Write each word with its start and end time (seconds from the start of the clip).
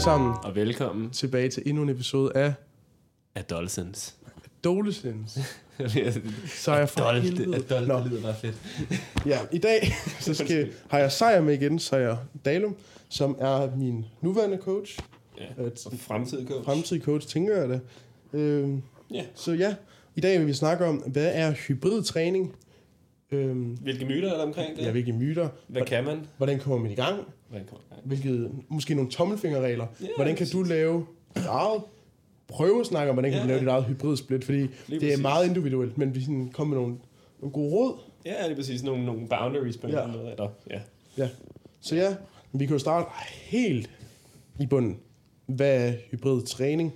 alle 0.00 0.04
sammen 0.04 0.34
Og 0.44 0.54
velkommen 0.54 1.10
tilbage 1.10 1.48
til 1.48 1.62
endnu 1.66 1.82
en 1.82 1.88
episode 1.88 2.32
af 2.34 2.52
Adolescence. 3.34 4.14
Adolescence. 4.64 5.40
Så 6.46 6.72
er 6.72 6.78
jeg 6.78 6.88
for 6.88 7.00
Adult, 7.00 7.22
helvede. 7.24 7.56
adult, 7.56 7.88
Nå, 7.88 7.98
det 7.98 8.06
lyder 8.06 8.22
bare 8.22 8.34
fedt. 8.34 8.56
ja, 9.32 9.38
i 9.52 9.58
dag 9.58 9.92
så 10.20 10.34
skal, 10.34 10.72
har 10.88 10.98
jeg 10.98 11.12
Sejr 11.12 11.40
med 11.40 11.54
igen, 11.54 11.78
Sejr 11.78 12.16
Dalum, 12.44 12.76
som 13.08 13.36
er 13.38 13.76
min 13.76 14.04
nuværende 14.20 14.58
coach. 14.62 14.98
Ja, 15.38 15.62
Øh, 15.64 15.70
og 15.86 15.92
fremtidig 15.98 16.48
coach. 16.48 16.64
Fremtidig 16.64 17.02
coach, 17.02 17.28
tænker 17.28 17.56
jeg 17.56 17.68
det. 17.68 17.80
Øhm, 18.32 18.82
Ja. 19.14 19.24
Så 19.34 19.52
ja, 19.52 19.74
i 20.16 20.20
dag 20.20 20.38
vil 20.38 20.46
vi 20.46 20.52
snakke 20.54 20.84
om, 20.86 20.96
hvad 20.96 21.30
er 21.34 21.52
hybridtræning? 21.52 22.54
Øhm, 23.30 23.62
Hvilke 23.82 24.04
myter 24.06 24.32
er 24.32 24.36
der 24.36 24.44
omkring 24.44 24.76
det? 24.76 24.82
ja, 24.84 24.90
hvilke 24.90 25.12
myter? 25.12 25.48
Hvad 25.68 25.82
kan 25.82 26.04
man? 26.04 26.26
Hvordan 26.36 26.58
kommer 26.60 26.78
man 26.78 26.90
i 26.90 26.94
gang? 26.94 27.20
Hvordan 27.48 27.66
kommer? 27.66 27.84
Hvilket, 28.04 28.50
måske 28.68 28.94
nogle 28.94 29.10
tommelfingerregler. 29.10 29.86
Ja, 30.00 30.06
hvordan 30.16 30.36
kan 30.36 30.46
du 30.52 30.62
lave 30.62 31.06
dit 31.36 31.46
eget 31.46 31.82
prøve 32.48 32.80
at 32.80 32.86
snakke 32.86 33.10
om, 33.10 33.14
hvordan 33.14 33.30
kan 33.30 33.38
Ja, 33.38 33.42
du 33.42 33.48
lave 33.48 33.56
ja. 33.58 33.60
dit 33.64 33.68
eget 33.68 33.84
hybridsplit, 33.84 34.44
fordi 34.44 34.60
det 34.60 34.68
er 34.94 34.98
præcis. 35.00 35.22
meget 35.22 35.46
individuelt, 35.48 35.98
men 35.98 36.14
vi 36.14 36.20
sådan 36.20 36.50
kommer 36.52 36.74
med 36.74 36.82
nogle, 36.82 36.98
nogle 37.40 37.52
gode 37.52 37.70
råd. 37.72 37.98
Ja, 38.24 38.34
det 38.44 38.50
er 38.50 38.56
præcis 38.56 38.82
nogle, 38.82 39.04
nogle 39.06 39.28
boundaries 39.28 39.76
på 39.76 39.86
en 39.86 39.92
Ja. 39.92 40.06
måde. 40.06 40.30
Eller, 40.30 40.48
ja. 40.70 40.80
Ja. 41.18 41.28
Så 41.80 41.96
ja, 41.96 42.14
vi 42.52 42.66
kan 42.66 42.74
jo 42.74 42.78
starte 42.78 43.08
helt 43.42 43.90
i 44.60 44.66
bunden. 44.66 44.98
Hvad 45.46 45.88
er 45.88 45.92
hybrid 46.10 46.42
træning? 46.42 46.92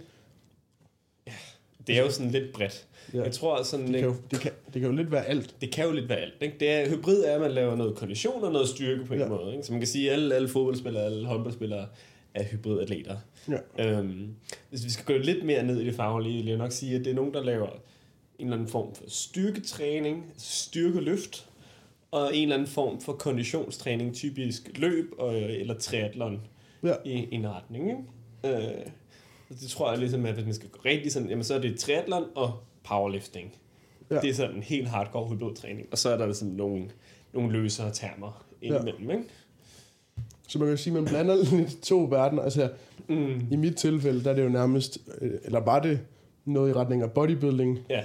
Det 1.86 1.98
er 1.98 2.02
jo 2.02 2.10
sådan 2.10 2.30
lidt 2.30 2.52
bredt. 2.52 2.86
Ja. 3.14 3.22
Jeg 3.22 3.32
tror 3.32 3.62
sådan, 3.62 3.86
Det 3.86 3.94
kan, 3.94 4.04
jo, 4.04 4.14
det, 4.30 4.40
kan, 4.40 4.52
det 4.74 4.80
kan 4.82 4.90
jo 4.90 4.96
lidt 4.96 5.10
være 5.12 5.24
alt. 5.26 5.54
det 5.60 5.70
kan 5.72 5.84
jo 5.86 5.92
lidt 5.92 6.08
være 6.08 6.18
alt. 6.18 6.34
Ikke? 6.40 6.56
Det 6.60 6.70
er, 6.70 6.88
hybrid 6.90 7.24
er, 7.24 7.34
at 7.34 7.40
man 7.40 7.50
laver 7.50 7.76
noget 7.76 7.96
kondition 7.96 8.44
og 8.44 8.52
noget 8.52 8.68
styrke 8.68 9.04
på 9.04 9.14
en 9.14 9.20
Ja. 9.20 9.28
måde. 9.28 9.52
Ikke? 9.52 9.62
Så 9.64 9.72
man 9.72 9.80
kan 9.80 9.88
sige, 9.88 10.10
at 10.10 10.12
alle, 10.12 10.34
alle 10.34 10.48
fodboldspillere, 10.48 11.04
alle 11.04 11.26
håndboldspillere 11.26 11.86
er 12.34 12.44
hybridatleter. 12.44 13.16
Ja. 13.78 13.98
Øhm, 13.98 14.28
hvis 14.70 14.84
vi 14.84 14.90
skal 14.90 15.04
gå 15.04 15.22
lidt 15.22 15.44
mere 15.44 15.62
ned 15.62 15.80
i 15.80 15.84
det 15.86 15.94
faglige, 15.94 16.36
vil 16.38 16.46
jeg 16.48 16.58
nok 16.58 16.72
sige, 16.72 16.94
at 16.98 17.04
det 17.04 17.10
er 17.10 17.14
nogen, 17.14 17.34
der 17.34 17.42
laver 17.42 17.66
en 18.38 18.46
eller 18.46 18.56
anden 18.56 18.68
form 18.68 18.94
for 18.94 19.04
styrketræning, 19.08 20.24
styrkeløft, 20.38 21.46
og 22.10 22.36
en 22.36 22.42
eller 22.42 22.54
anden 22.54 22.68
form 22.68 23.00
for 23.00 23.12
konditionstræning, 23.12 24.14
typisk 24.14 24.70
løb 24.78 25.10
og, 25.18 25.36
eller 25.36 25.74
triathlon 25.74 26.40
Ja. 26.82 26.94
i, 27.04 27.28
en 27.30 27.48
retning. 27.48 27.88
Ikke? 28.44 28.56
Øh, 28.56 28.86
det 29.60 29.68
tror 29.68 29.90
jeg 29.90 29.98
ligesom, 29.98 30.26
at 30.26 30.34
hvis 30.34 30.44
man 30.44 30.54
skal 30.54 30.68
gå 30.68 30.80
rigtig 30.84 31.12
sådan, 31.12 31.28
jamen 31.28 31.44
så 31.44 31.54
er 31.54 31.58
det 31.58 31.78
triathlon 31.78 32.24
og 32.34 32.52
powerlifting. 32.84 33.54
Ja. 34.10 34.14
Ja. 34.14 34.20
Det 34.20 34.30
er 34.30 34.34
sådan 34.34 34.56
en 34.56 34.62
helt 34.62 34.88
hardcore 34.88 35.28
hybridtræning. 35.34 35.86
Og 35.90 35.98
så 35.98 36.08
er 36.10 36.16
der 36.16 36.32
sådan 36.32 36.54
nogle, 36.54 36.84
nogle 37.32 37.52
løsere 37.52 37.90
termer 37.92 38.44
indimellem, 38.62 39.10
ikke? 39.10 39.22
Så 40.48 40.58
man 40.58 40.68
kan 40.68 40.78
sige, 40.78 40.96
at 40.96 41.02
man 41.02 41.10
blander 41.12 41.36
lidt 41.56 41.82
to 41.82 42.04
verdener. 42.10 42.42
Altså, 42.42 42.70
Mm. 43.08 43.40
i 43.50 43.56
mit 43.56 43.76
tilfælde, 43.76 44.24
der 44.24 44.30
er 44.30 44.34
det 44.34 44.44
jo 44.44 44.48
nærmest, 44.48 44.98
øh, 45.20 45.30
eller 45.44 45.60
var 45.60 45.78
det 45.80 46.00
noget 46.44 46.70
i 46.70 46.72
retning 46.72 47.02
af 47.02 47.10
bodybuilding 47.12 47.78
Ja. 47.90 48.04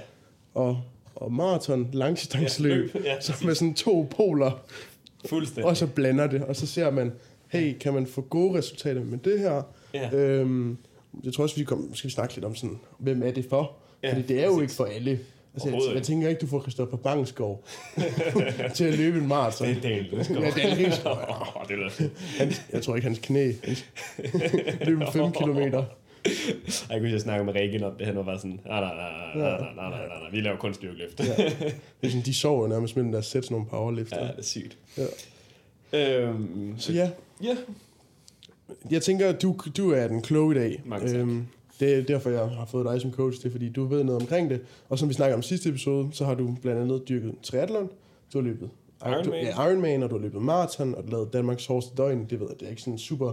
og, 0.54 0.82
og 1.14 1.32
maraton, 1.32 1.88
langdistanceløb, 1.92 2.94
Ja. 2.94 3.00
Ja, 3.00 3.12
ja, 3.14 3.20
som 3.20 3.48
er 3.48 3.54
sådan 3.54 3.74
to 3.74 4.08
poler, 4.16 4.62
Fuldstændig. 5.26 5.64
og 5.64 5.76
så 5.76 5.86
blander 5.86 6.26
det, 6.26 6.42
og 6.44 6.56
så 6.56 6.66
ser 6.66 6.90
man, 6.90 7.12
hey, 7.48 7.78
kan 7.78 7.94
man 7.94 8.06
få 8.06 8.20
gode 8.20 8.58
resultater 8.58 9.04
med 9.04 9.18
det 9.18 9.38
her? 9.38 9.62
ja. 9.94 10.10
Øhm, 10.14 10.76
jeg 11.24 11.32
tror 11.32 11.42
også, 11.44 11.56
vi 11.56 11.64
kom, 11.64 11.94
skal 11.94 12.08
vi 12.08 12.12
snakke 12.12 12.34
lidt 12.34 12.44
om 12.44 12.54
sådan, 12.54 12.78
hvem 12.98 13.22
er 13.22 13.30
det 13.30 13.44
for? 13.44 13.72
Ja, 14.02 14.10
Fordi 14.12 14.22
det 14.22 14.40
er 14.40 14.44
jo 14.44 14.50
præcis. 14.50 14.62
ikke 14.62 14.74
for 14.74 14.84
alle. 14.84 15.20
Altså, 15.54 15.68
jeg, 15.68 15.94
jeg, 15.94 16.02
tænker 16.02 16.28
ikke, 16.28 16.40
du 16.40 16.46
får 16.46 16.60
Christoffer 16.62 16.96
Bangskov 16.96 17.64
til 18.74 18.84
at 18.84 18.98
løbe 18.98 19.18
en 19.18 19.28
maraton. 19.28 19.68
Det 19.68 19.76
er 19.76 19.80
Daniel 19.80 20.06
ja, 20.14 20.50
Daniel 20.50 20.90
det 21.68 21.78
er 21.78 22.08
hans, 22.38 22.62
jeg 22.72 22.82
tror 22.82 22.96
ikke, 22.96 23.06
hans 23.06 23.18
knæ 23.22 23.52
løb 24.86 24.98
5 25.12 25.32
kilometer. 25.32 25.84
Jeg 26.90 27.00
kunne 27.00 27.10
jeg 27.10 27.20
snakke 27.20 27.44
med 27.44 27.54
Regen 27.54 27.82
om 27.84 27.92
det, 27.98 28.06
han 28.06 28.16
var 28.16 28.22
bare 28.22 28.38
sådan, 28.38 28.60
ah, 28.64 28.82
nej, 28.82 28.94
nej, 28.94 29.10
nej, 29.36 29.58
nej, 29.58 29.74
nej, 29.76 29.90
nej, 29.90 30.06
nej, 30.20 30.30
vi 30.32 30.40
laver 30.40 30.56
kun 30.56 30.74
styrkeløft. 30.74 31.20
ja. 31.20 31.24
Det 31.34 31.74
er 32.02 32.08
sådan, 32.08 32.24
de 32.24 32.34
sover 32.34 32.68
nærmest 32.68 32.96
mellem 32.96 33.12
deres 33.12 33.26
sæt 33.26 33.44
sådan 33.44 33.54
nogle 33.54 33.68
powerlifter. 33.70 34.16
Ja, 34.24 34.26
det 34.26 34.38
er 34.38 34.42
sygt. 34.42 34.78
Ja. 35.92 36.22
Øhm, 36.22 36.74
så 36.78 36.92
ja. 36.92 37.10
Ja. 37.42 37.56
Jeg 38.90 39.02
tænker, 39.02 39.32
du, 39.32 39.56
du 39.76 39.90
er 39.92 40.08
den 40.08 40.22
kloge 40.22 40.54
i 40.54 40.58
dag. 40.58 40.82
Mange 40.84 41.08
tak. 41.08 41.16
Øhm, 41.16 41.46
det 41.80 41.94
er 41.94 42.02
derfor, 42.02 42.30
jeg 42.30 42.48
har 42.48 42.66
fået 42.66 42.86
dig 42.86 43.00
som 43.00 43.12
coach. 43.12 43.38
Det 43.38 43.46
er, 43.46 43.50
fordi 43.50 43.68
du 43.68 43.84
ved 43.84 44.04
noget 44.04 44.20
omkring 44.20 44.50
det. 44.50 44.60
Og 44.88 44.98
som 44.98 45.08
vi 45.08 45.14
snakker 45.14 45.36
om 45.36 45.42
sidste 45.42 45.68
episode, 45.68 46.08
så 46.12 46.24
har 46.24 46.34
du 46.34 46.56
blandt 46.62 46.80
andet 46.80 47.08
dyrket 47.08 47.34
triathlon. 47.42 47.90
Du 48.32 48.38
har 48.38 48.42
løbet 48.42 48.70
Ironman. 49.02 49.24
Du, 49.24 49.32
ja, 49.34 49.66
Ironman, 49.68 50.02
og 50.02 50.10
du 50.10 50.14
har 50.14 50.22
løbet 50.22 50.42
maraton, 50.42 50.94
og 50.94 51.02
du 51.02 51.06
har 51.08 51.12
lavet 51.12 51.32
Danmarks 51.32 51.66
hårdeste 51.66 51.92
døgn. 51.96 52.26
Det 52.30 52.40
ved 52.40 52.46
jeg, 52.50 52.60
det 52.60 52.66
er 52.66 52.70
ikke 52.70 52.82
sådan 52.82 52.98
super... 52.98 53.32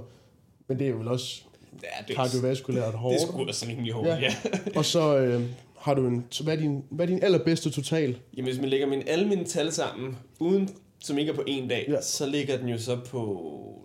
Men 0.67 0.79
det 0.79 0.87
er 0.87 0.93
vel 0.93 1.07
også 1.07 1.41
ja 1.83 1.87
det, 2.07 2.15
kardiovaskulært 2.15 2.91
det 2.91 2.99
hårdt. 2.99 3.15
er 3.15 3.19
sgu 3.27 3.45
da 3.45 3.51
sådan 3.51 3.73
rimelig 3.73 3.93
hårdt, 3.93 4.07
Ja. 4.07 4.15
ja. 4.19 4.33
Og 4.75 4.85
så 4.85 5.17
øh, 5.17 5.41
har 5.77 5.93
du 5.93 6.07
en... 6.07 6.25
Hvad 6.43 6.55
er 6.57 6.59
din, 6.59 6.83
hvad 6.89 7.05
er 7.05 7.09
din 7.09 7.23
allerbedste 7.23 7.69
total? 7.69 8.17
Jamen, 8.37 8.49
hvis 8.51 8.61
man 8.61 8.69
lægger 8.69 8.87
mine, 8.87 9.09
alle 9.09 9.27
mine 9.27 9.43
tal 9.45 9.71
sammen, 9.71 10.17
uden, 10.39 10.69
som 10.99 11.17
ikke 11.17 11.31
er 11.31 11.35
på 11.35 11.43
en 11.47 11.67
dag, 11.69 11.85
ja. 11.87 12.01
så 12.01 12.25
ligger 12.25 12.57
den 12.57 12.69
jo 12.69 12.77
så 12.77 12.97
på 13.05 13.41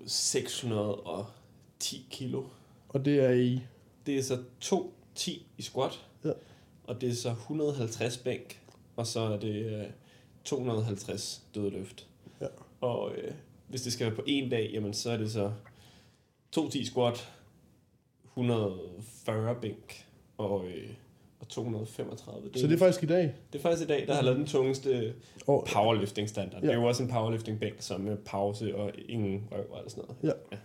610 0.06 2.06
kilo. 2.10 2.42
Og 2.88 3.04
det 3.04 3.24
er 3.24 3.30
i... 3.30 3.60
Det 4.06 4.18
er 4.18 4.22
så 4.22 4.38
2,10 4.64 5.30
i 5.58 5.62
squat, 5.62 6.06
Ja. 6.24 6.30
og 6.84 7.00
det 7.00 7.08
er 7.08 7.14
så 7.14 7.30
150 7.30 8.16
bænk, 8.18 8.60
og 8.96 9.06
så 9.06 9.20
er 9.20 9.38
det 9.38 9.54
øh, 9.80 9.84
250 10.44 11.42
dødløft. 11.54 12.06
Ja. 12.40 12.46
Og 12.80 13.14
øh, 13.16 13.32
hvis 13.68 13.82
det 13.82 13.92
skal 13.92 14.06
være 14.06 14.16
på 14.16 14.22
en 14.26 14.50
dag, 14.50 14.70
jamen 14.72 14.94
så 14.94 15.10
er 15.10 15.16
det 15.16 15.32
så 15.32 15.52
210 16.52 16.84
squat, 16.84 17.32
140 18.36 19.54
bænk 19.62 20.06
og, 20.38 20.66
øh, 20.66 20.90
og 21.40 21.48
235 21.48 22.50
Så 22.56 22.66
det 22.66 22.74
er 22.74 22.78
faktisk 22.78 23.02
i 23.02 23.06
dag. 23.06 23.34
det 23.52 23.58
er 23.58 23.62
faktisk 23.62 23.82
i 23.82 23.86
dag, 23.92 24.06
der 24.06 24.14
har 24.14 24.22
lavet 24.22 24.38
den 24.38 24.46
tungeste 24.46 25.14
powerlifting 25.46 26.28
standard. 26.28 26.62
Ja. 26.62 26.66
Ja. 26.66 26.72
Det 26.72 26.76
er 26.78 26.82
jo 26.82 26.88
også 26.88 27.02
en 27.02 27.08
powerlifting 27.10 27.60
bænk, 27.60 27.76
som 27.78 28.00
med 28.00 28.16
pause 28.16 28.76
og 28.76 28.92
ingen 29.08 29.48
røv 29.52 29.76
eller 29.78 29.90
sådan 29.90 30.04
noget. 30.22 30.36
Ja. 30.52 30.56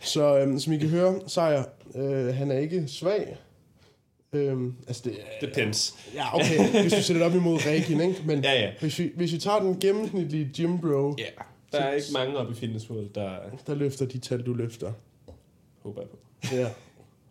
Så 0.00 0.38
øhm, 0.38 0.58
som 0.58 0.72
I 0.72 0.76
kan 0.78 0.88
høre, 0.88 1.20
Sejr, 1.26 1.64
øh, 1.94 2.34
han 2.34 2.50
er 2.50 2.58
ikke 2.58 2.88
svag. 2.88 3.36
Øhm, 4.32 4.74
altså 4.88 5.02
det. 5.04 5.16
Depends. 5.40 5.94
Ja, 6.14 6.34
okay, 6.36 6.82
hvis 6.82 6.92
du 6.92 7.02
sætter 7.02 7.22
det 7.22 7.32
op 7.32 7.40
imod 7.40 7.58
Regin, 7.66 8.00
ikke? 8.00 8.22
Men 8.26 8.44
Ja, 8.44 8.52
ja. 8.60 8.70
hvis, 8.80 8.98
vi, 8.98 9.10
hvis 9.16 9.32
vi 9.32 9.38
tager 9.38 9.58
den 9.60 9.80
gennemsnitlige 9.80 10.50
gym 10.56 10.78
bro, 10.78 11.14
Ja. 11.18 11.24
Der 11.72 11.78
er 11.78 11.92
ikke 11.92 12.06
mange 12.12 12.36
oppe 12.36 12.52
i 12.52 12.56
Fitness 12.56 12.90
World, 12.90 13.08
der 13.14 13.30
der 13.66 13.74
løfter 13.74 14.06
de 14.06 14.18
tal, 14.18 14.42
du 14.46 14.52
løfter. 14.54 14.92
håber 15.82 16.00
jeg 16.00 16.08
på. 16.10 16.18
Ja. 16.56 16.68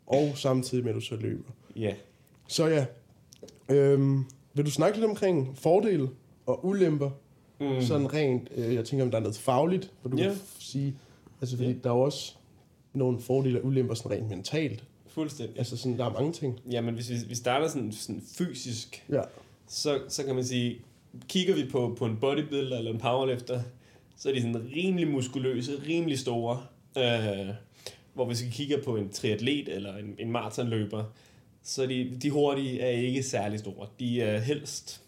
Og 0.07 0.31
samtidig 0.37 0.83
med, 0.83 0.91
at 0.91 0.95
du 0.95 1.01
så 1.01 1.15
løber. 1.15 1.49
Ja. 1.75 1.93
Så 2.47 2.67
ja, 2.67 2.85
øhm, 3.69 4.25
vil 4.53 4.65
du 4.65 4.71
snakke 4.71 4.97
lidt 4.97 5.09
omkring 5.09 5.57
fordele 5.57 6.09
og 6.45 6.65
ulemper? 6.65 7.09
Mm. 7.59 7.81
Sådan 7.81 8.13
rent, 8.13 8.49
øh, 8.55 8.75
jeg 8.75 8.85
tænker, 8.85 9.05
om 9.05 9.11
der 9.11 9.17
er 9.17 9.21
noget 9.21 9.37
fagligt, 9.37 9.91
hvor 10.01 10.11
du 10.11 10.17
Ja. 10.17 10.23
kan 10.23 10.31
f- 10.33 10.55
sige, 10.59 10.95
altså 11.41 11.57
fordi 11.57 11.69
Ja. 11.69 11.75
der 11.83 11.89
er 11.89 11.93
jo 11.95 12.01
også 12.01 12.33
nogle 12.93 13.21
fordele 13.21 13.59
og 13.59 13.65
ulemper 13.65 13.93
sådan 13.93 14.11
rent 14.11 14.29
mentalt. 14.29 14.83
Fuldstændig. 15.07 15.57
Altså 15.57 15.77
sådan, 15.77 15.97
der 15.97 16.05
er 16.05 16.13
mange 16.13 16.33
ting. 16.33 16.59
Jamen, 16.71 16.93
hvis 16.93 17.09
vi, 17.09 17.15
vi 17.27 17.35
starter 17.35 17.67
sådan, 17.67 17.91
sådan 17.91 18.21
fysisk, 18.37 19.05
Ja, 19.09 19.21
så, 19.67 19.99
så 20.07 20.23
kan 20.23 20.35
man 20.35 20.45
sige, 20.45 20.79
kigger 21.29 21.55
vi 21.55 21.65
på, 21.71 21.95
på 21.99 22.05
en 22.05 22.17
bodybuilder 22.17 22.77
eller 22.77 22.91
en 22.91 22.99
powerlifter, 22.99 23.61
så 24.17 24.29
er 24.29 24.33
de 24.33 24.41
sådan 24.41 24.69
rimelig 24.75 25.07
muskuløse, 25.07 25.71
rimelig 25.87 26.19
store. 26.19 26.63
Øh, 26.97 27.47
hvor 28.13 28.25
hvis 28.25 28.43
vi 28.43 28.49
kigger 28.49 28.83
på 28.83 28.95
en 28.95 29.09
triatlet 29.09 29.69
eller 29.75 29.97
en, 29.97 30.15
en 30.19 30.31
maratonløber, 30.31 31.03
så 31.63 31.83
er 31.83 31.87
de, 31.87 32.17
de 32.21 32.29
hurtige 32.31 32.79
er 32.79 32.89
ikke 32.89 33.23
særlig 33.23 33.59
store. 33.59 33.87
De 33.99 34.21
er 34.21 34.39
helst, 34.39 35.01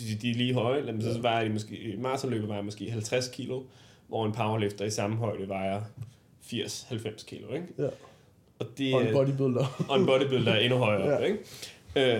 de, 0.00 0.14
de 0.22 0.30
er 0.30 0.34
lige 0.34 0.54
høje, 0.54 0.92
men 0.92 1.02
så 1.02 1.20
vejer 1.20 1.44
de 1.44 1.50
måske, 1.50 1.94
maratonløber 1.98 2.46
vejer 2.46 2.62
måske 2.62 2.90
50 2.90 3.28
kilo, 3.28 3.62
hvor 4.10 4.26
en 4.26 4.32
powerlifter 4.32 4.84
i 4.84 4.90
samme 4.90 5.16
højde 5.16 5.48
vejer 5.48 5.80
80-90 6.42 7.24
kilo, 7.26 7.52
ikke? 7.54 7.66
ja. 7.78 7.88
Og, 8.58 8.66
det, 8.78 8.94
Og 8.94 9.00
en 9.02 9.06
er- 9.08 9.12
bodybuilder. 9.12 9.84
og 9.88 9.96
en 10.00 10.06
bodybuilder 10.06 10.52
er 10.52 10.58
endnu 10.60 10.78
højere 10.78 11.08
Ja. 11.10 11.18
ikke? 11.18 11.38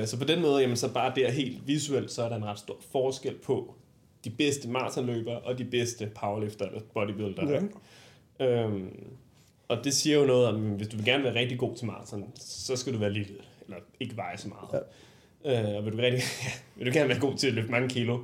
Øh, 0.00 0.06
så 0.06 0.18
på 0.18 0.24
den 0.24 0.42
måde, 0.42 0.60
jamen, 0.60 0.76
så 0.76 0.92
bare 0.92 1.12
der 1.16 1.30
helt 1.30 1.66
visuelt, 1.66 2.10
så 2.10 2.22
er 2.22 2.28
der 2.28 2.36
en 2.36 2.44
ret 2.44 2.58
stor 2.58 2.76
forskel 2.92 3.34
på 3.34 3.74
de 4.24 4.30
bedste 4.30 4.68
maratonløbere 4.68 5.38
og 5.38 5.58
de 5.58 5.64
bedste 5.64 6.10
powerlifter 6.20 6.66
eller 6.66 6.80
bodybuilder. 6.94 7.50
Ja. 7.50 7.60
Ja. 8.40 8.64
Øhm, 8.64 8.88
og 9.68 9.84
det 9.84 9.94
siger 9.94 10.18
jo 10.20 10.26
noget 10.26 10.46
om, 10.46 10.60
hvis 10.60 10.88
du 10.88 10.96
vil 10.96 11.04
gerne 11.04 11.24
være 11.24 11.34
rigtig 11.34 11.58
god 11.58 11.76
til 11.76 11.86
maraton, 11.86 12.32
så 12.36 12.76
skal 12.76 12.92
du 12.92 12.98
være 12.98 13.12
lille, 13.12 13.34
eller 13.64 13.76
ikke 14.00 14.16
veje 14.16 14.38
så 14.38 14.48
meget. 14.48 14.82
Ja. 15.44 15.70
Øh, 15.70 15.76
og 15.76 15.84
vil 15.84 15.92
du, 15.92 15.98
rigtig, 15.98 16.22
vil 16.76 16.86
du 16.86 16.92
gerne 16.92 17.08
være 17.08 17.20
god 17.20 17.34
til 17.36 17.46
at 17.48 17.52
løfte 17.54 17.70
mange 17.70 17.88
kilo, 17.88 18.18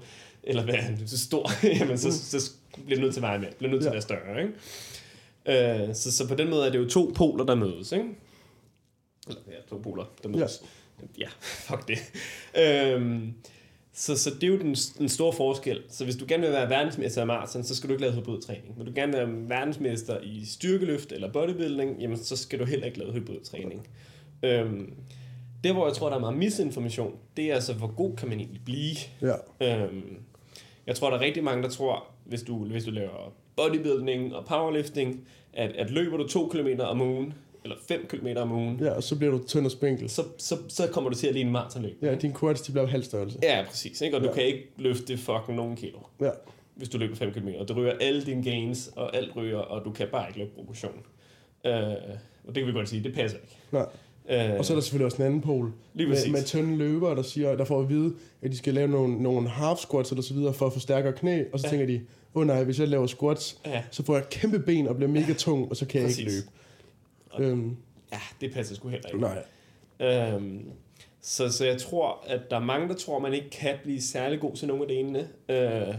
eller 0.46 0.64
være 0.66 0.82
så 1.06 1.18
stor, 1.18 1.50
jamen, 1.80 1.98
så, 1.98 2.12
så 2.40 2.50
bliver 2.84 2.96
du 2.96 3.02
nødt 3.02 3.14
til 3.14 3.20
at 3.20 3.22
veje 3.22 3.38
mere, 3.38 3.50
bliver 3.58 3.70
nødt 3.70 3.82
til 3.82 3.86
Ja. 3.86 3.90
at 3.90 3.94
være 3.94 4.02
større. 4.02 4.42
Ikke? 4.42 5.88
Øh, 5.88 5.94
så, 5.94 6.12
så 6.16 6.28
på 6.28 6.34
den 6.34 6.50
måde 6.50 6.66
er 6.66 6.70
det 6.70 6.78
jo 6.78 6.88
to 6.88 7.12
poler, 7.14 7.44
der 7.44 7.54
mødes. 7.54 7.92
Ikke? 7.92 8.04
Eller 9.28 9.40
ja, 9.48 9.52
to 9.70 9.78
poler, 9.78 10.04
der 10.22 10.28
mødes. 10.28 10.62
Ja, 11.18 11.22
ja 11.24 11.28
fuck 11.68 11.88
det. 11.88 11.98
Øhm, 12.94 13.32
Så, 13.92 14.16
så 14.16 14.30
det 14.30 14.42
er 14.42 14.46
jo 14.48 14.58
den, 14.58 14.74
den 14.74 15.08
store 15.08 15.32
forskel. 15.32 15.82
Så 15.88 16.04
hvis 16.04 16.16
du 16.16 16.24
gerne 16.28 16.42
vil 16.42 16.52
være 16.52 16.70
verdensmester 16.70 17.22
i 17.22 17.26
maraton, 17.26 17.64
så 17.64 17.74
skal 17.76 17.88
du 17.88 17.94
ikke 17.94 18.02
lave 18.06 18.14
hybridtræning. 18.14 18.74
Vil 18.78 18.86
du 18.86 18.92
gerne 18.94 19.12
være 19.12 19.28
verdensmester 19.48 20.20
i 20.22 20.44
styrkeløft 20.44 21.12
eller 21.12 21.32
bodybuilding, 21.32 22.00
jamen 22.00 22.18
så 22.18 22.36
skal 22.36 22.58
du 22.58 22.64
heller 22.64 22.86
ikke 22.86 22.98
lave 22.98 23.12
hybridtræning. 23.12 23.88
Øhm, 24.42 24.92
det, 25.64 25.72
hvor 25.72 25.86
jeg 25.86 25.94
tror, 25.96 26.08
der 26.08 26.16
er 26.16 26.20
meget 26.20 26.36
misinformation, 26.36 27.14
det 27.36 27.44
er 27.50 27.54
altså, 27.54 27.72
hvor 27.72 27.86
god 27.96 28.16
kan 28.16 28.28
man 28.28 28.38
egentlig 28.40 28.60
blive? 28.64 28.96
Ja. 29.22 29.34
Øhm, 29.84 30.16
jeg 30.86 30.96
tror, 30.96 31.10
der 31.10 31.16
er 31.16 31.20
rigtig 31.20 31.44
mange, 31.44 31.62
der 31.62 31.68
tror, 31.68 32.04
hvis 32.24 32.42
du, 32.42 32.56
hvis 32.64 32.84
du 32.84 32.90
laver 32.90 33.32
bodybuilding 33.56 34.34
og 34.34 34.44
powerlifting, 34.44 35.26
at, 35.52 35.70
at 35.72 35.90
løber 35.90 36.16
du 36.16 36.28
2 36.28 36.48
km 36.48 36.68
om 36.80 37.00
ugen, 37.00 37.34
eller 37.64 37.76
5 37.88 38.06
km 38.08 38.26
om 38.36 38.52
ugen, 38.52 38.78
ja, 38.80 38.90
og 38.90 39.02
så 39.02 39.16
bliver 39.16 39.32
du 39.32 39.40
tynd 39.46 39.64
og 39.64 39.70
spinkel. 39.70 40.10
så, 40.10 40.22
så, 40.38 40.56
så 40.68 40.88
kommer 40.92 41.10
du 41.10 41.16
til 41.16 41.26
at 41.26 41.34
ligne 41.34 41.48
en 41.48 41.52
maratonløb. 41.52 42.02
Ja, 42.02 42.14
dine 42.14 42.34
quads, 42.40 42.60
de 42.60 42.72
bliver 42.72 42.86
halv 42.86 43.02
størrelse. 43.02 43.38
Ja, 43.42 43.64
præcis. 43.68 44.00
Ikke? 44.00 44.16
Og 44.16 44.22
du 44.22 44.26
Ja. 44.28 44.32
kan 44.34 44.42
ikke 44.42 44.68
løfte 44.76 45.16
fucking 45.18 45.56
nogen 45.56 45.76
kilo, 45.76 45.98
Ja. 46.20 46.30
hvis 46.74 46.88
du 46.88 46.98
løber 46.98 47.16
5 47.16 47.32
km. 47.32 47.48
Og 47.58 47.68
det 47.68 47.76
ryger 47.76 47.92
alle 48.00 48.24
dine 48.24 48.42
gains, 48.44 48.90
og 48.96 49.16
alt 49.16 49.36
ryger, 49.36 49.58
og 49.58 49.84
du 49.84 49.90
kan 49.92 50.08
bare 50.12 50.28
ikke 50.28 50.38
løbe 50.38 50.50
proportion. 50.54 51.02
Øh, 51.66 51.72
og 52.44 52.54
det 52.54 52.54
kan 52.54 52.66
vi 52.66 52.72
godt 52.72 52.88
sige, 52.88 53.04
det 53.04 53.14
passer 53.14 53.38
ikke. 53.38 53.56
Nej. 53.72 53.86
Øh, 54.28 54.58
Og 54.58 54.64
så 54.64 54.72
er 54.72 54.74
der 54.74 54.82
selvfølgelig 54.82 55.04
også 55.06 55.16
en 55.16 55.26
anden 55.26 55.40
pol. 55.40 55.72
Lige 55.94 56.06
med, 56.08 56.16
præcis. 56.16 56.32
med 56.32 56.44
tynde 56.44 56.76
løbere, 56.76 57.16
der 57.16 57.22
siger, 57.22 57.56
der 57.56 57.64
får 57.64 57.80
at 57.80 57.88
vide, 57.88 58.14
at 58.42 58.50
de 58.52 58.56
skal 58.56 58.74
lave 58.74 58.88
nogle, 58.88 59.22
nogle 59.22 59.48
half 59.48 59.78
squats 59.78 60.10
eller 60.10 60.22
så 60.22 60.34
videre 60.34 60.54
for 60.54 60.66
at 60.66 60.72
få 60.72 60.78
stærkere 60.78 61.12
knæ, 61.12 61.44
og 61.52 61.60
så 61.60 61.66
Ja. 61.66 61.70
tænker 61.70 61.86
de, 61.86 62.00
åh 62.34 62.40
oh, 62.40 62.46
nej, 62.46 62.64
hvis 62.64 62.80
jeg 62.80 62.88
laver 62.88 63.06
squats, 63.06 63.58
ja, 63.66 63.82
så 63.90 64.02
får 64.04 64.14
jeg 64.16 64.28
kæmpe 64.30 64.58
ben 64.58 64.88
og 64.88 64.96
bliver 64.96 65.10
mega 65.10 65.32
tung, 65.32 65.70
og 65.70 65.76
så 65.76 65.86
kan 65.86 66.00
jeg 66.00 66.08
ikke 66.10 66.24
Præcis. 66.24 66.46
løbe. 67.38 67.50
Øhm, 67.50 67.76
ja, 68.12 68.18
det 68.40 68.52
passer 68.54 68.74
sgu 68.74 68.88
heller 68.88 69.08
ikke. 69.08 69.20
nej. 69.20 70.32
Øhm, 70.34 70.62
så, 71.20 71.48
så 71.52 71.66
jeg 71.66 71.78
tror, 71.80 72.24
at 72.26 72.40
der 72.50 72.56
er 72.56 72.60
mange, 72.64 72.88
der 72.88 72.94
tror, 72.94 73.16
at 73.16 73.22
man 73.22 73.34
ikke 73.34 73.50
kan 73.50 73.74
blive 73.82 74.00
særlig 74.02 74.40
god 74.40 74.52
til 74.56 74.68
nogle 74.68 74.82
af 74.82 74.88
delene. 74.88 75.28
Øh, 75.48 75.94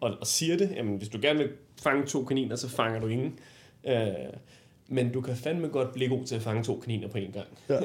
og, 0.00 0.10
og 0.20 0.26
siger 0.26 0.56
det, 0.56 0.70
jamen 0.76 0.96
hvis 0.96 1.08
du 1.08 1.18
gerne 1.22 1.38
vil 1.38 1.48
fange 1.82 2.06
to 2.06 2.24
kaniner, 2.24 2.56
så 2.56 2.68
fanger 2.68 3.00
du 3.00 3.06
ingen. 3.06 3.38
Øh, 3.86 4.06
men 4.92 5.12
du 5.12 5.20
kan 5.20 5.36
fandme 5.36 5.68
godt 5.68 5.92
blive 5.92 6.08
god 6.08 6.24
til 6.24 6.34
at 6.34 6.42
fange 6.42 6.62
to 6.62 6.80
kaniner 6.84 7.08
på 7.08 7.18
en 7.18 7.32
gang. 7.32 7.46
Ja. 7.68 7.78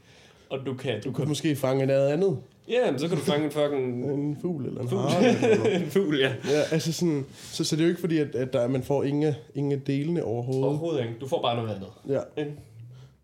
og 0.50 0.58
du 0.66 0.74
kan, 0.74 0.94
du 0.94 1.08
Du 1.08 1.12
kan 1.12 1.22
kan, 1.24 1.28
måske 1.28 1.56
fange 1.56 1.86
noget 1.86 2.08
andet. 2.08 2.38
ja, 2.68 2.90
men 2.90 3.00
så 3.00 3.08
kan 3.08 3.16
du 3.16 3.22
fange 3.22 3.44
en 3.44 3.50
fucking 3.50 4.04
En 4.12 4.36
fugl 4.40 4.66
eller 4.66 4.80
en 4.82 4.88
Fugl. 4.88 5.00
eller 5.50 5.64
en 5.78 5.90
fugl, 5.90 6.18
ja. 6.18 6.28
Ja, 6.48 6.60
altså 6.70 6.92
sådan, 6.92 7.26
så, 7.34 7.64
så 7.64 7.76
det 7.76 7.82
er 7.82 7.86
jo 7.86 7.88
ikke 7.90 8.00
fordi, 8.00 8.18
at, 8.18 8.34
at 8.34 8.52
der, 8.52 8.68
man 8.68 8.82
får 8.82 9.02
ingen, 9.04 9.34
ingen 9.54 9.82
delene 9.86 10.24
overhovedet. 10.24 10.64
Overhovedet 10.64 11.00
ikke. 11.00 11.14
Du 11.20 11.28
får 11.28 11.42
bare 11.42 11.56
noget 11.56 11.74
andet. 11.74 11.88
Ja. 12.08 12.20
Ikke? 12.42 12.52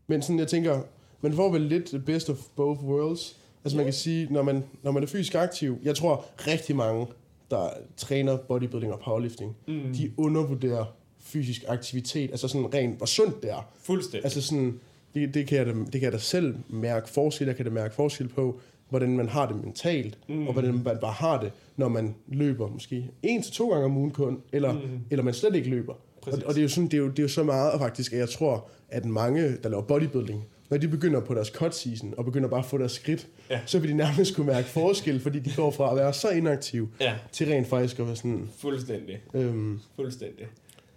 Men 0.07 0.23
sådan, 0.23 0.39
jeg 0.39 0.49
tænker, 0.49 0.81
man 1.21 1.33
får 1.33 1.53
vel 1.53 1.61
lidt 1.61 1.87
the 1.87 1.99
best 1.99 2.31
of 2.31 2.37
both 2.57 2.85
worlds. 2.85 3.37
Altså 3.65 3.77
man 3.77 3.87
kan 3.87 3.93
sige, 3.95 4.27
når 4.31 4.43
man, 4.43 4.65
når 4.83 4.91
man 4.93 5.03
er 5.03 5.07
fysisk 5.07 5.35
aktiv, 5.35 5.79
jeg 5.83 5.95
tror 5.97 6.25
rigtig 6.39 6.77
mange, 6.77 7.07
der 7.51 7.69
træner 7.97 8.37
bodybuilding 8.37 8.93
og 8.93 9.01
powerlifting, 9.01 9.57
Mm. 9.67 9.95
de 9.95 10.11
undervurderer 10.17 10.85
fysisk 11.31 11.65
aktivitet, 11.69 12.31
altså 12.31 12.49
sådan 12.49 12.75
rent, 12.75 12.97
hvor 12.97 13.07
sundt 13.07 13.43
det 13.43 13.51
er. 13.51 13.69
Fuldstændig. 13.83 14.25
Altså 14.25 14.43
sådan, 14.43 14.81
det, 15.15 15.35
det, 15.35 15.47
kan 15.47 15.59
jeg 15.59 15.67
da, 15.67 15.73
det 15.73 15.93
kan 15.93 16.03
jeg 16.03 16.13
da 16.13 16.19
selv 16.19 16.55
mærke 16.69 17.09
forskel, 17.09 17.47
jeg 17.47 17.57
kan 17.57 17.65
da 17.65 17.71
mærke 17.71 17.95
forskel 17.95 18.29
på, 18.29 18.61
hvordan 18.89 19.17
man 19.17 19.29
har 19.29 19.47
det 19.47 19.57
mentalt, 19.65 20.19
Mm. 20.29 20.47
og 20.47 20.53
hvordan 20.53 20.73
man 20.75 20.99
bare 21.01 21.13
har 21.13 21.41
det, 21.41 21.53
når 21.77 21.89
man 21.89 22.15
løber 22.29 22.69
måske 22.69 23.11
en 23.23 23.43
til 23.43 23.53
to 23.53 23.71
gange 23.71 23.85
om 23.85 23.97
ugen 23.97 24.11
kun, 24.11 24.41
eller, 24.53 24.73
Mm. 24.73 24.81
eller 25.11 25.23
man 25.23 25.35
slet 25.35 25.55
ikke 25.55 25.71
løber. 25.71 25.93
Og, 25.93 26.01
Præcis. 26.23 26.43
og 26.45 26.55
det, 26.55 26.59
er 26.61 26.63
jo 26.63 26.69
sådan, 26.69 26.85
det, 26.89 26.95
er 26.95 26.99
jo, 26.99 27.09
det 27.09 27.19
er 27.19 27.23
jo 27.23 27.29
så 27.29 27.43
meget 27.45 27.81
faktisk, 27.81 28.13
at 28.13 28.19
jeg 28.19 28.29
tror, 28.29 28.69
at 28.89 29.05
mange, 29.05 29.57
der 29.63 29.69
laver 29.69 29.83
bodybuilding, 29.83 30.45
når 30.71 30.77
de 30.77 30.89
begynder 30.89 31.21
på 31.21 31.35
deres 31.35 31.49
cut 31.49 31.75
season, 31.75 32.15
og 32.17 32.25
begynder 32.25 32.49
bare 32.49 32.59
at 32.61 32.65
få 32.67 32.79
deres 32.79 32.93
skridt, 32.93 33.29
Ja. 33.51 33.55
ja. 33.55 33.61
så 33.67 33.79
vil 33.79 33.91
de 33.91 33.95
nærmest 33.97 34.37
kunne 34.37 34.47
mærke 34.47 34.69
forskel, 34.69 35.21
fordi 35.21 35.39
de 35.39 35.53
går 35.57 35.71
fra 35.71 35.91
at 35.91 35.97
være 35.97 36.13
så 36.13 36.31
inaktive, 36.31 36.89
Ja, 37.01 37.15
til 37.33 37.47
rent 37.49 37.67
faktisk 37.67 37.99
at 37.99 38.07
være 38.07 38.17
sådan... 38.17 38.49
fuldstændig. 38.59 39.19
Øhm, 39.35 39.81
Fuldstændig. 39.97 40.47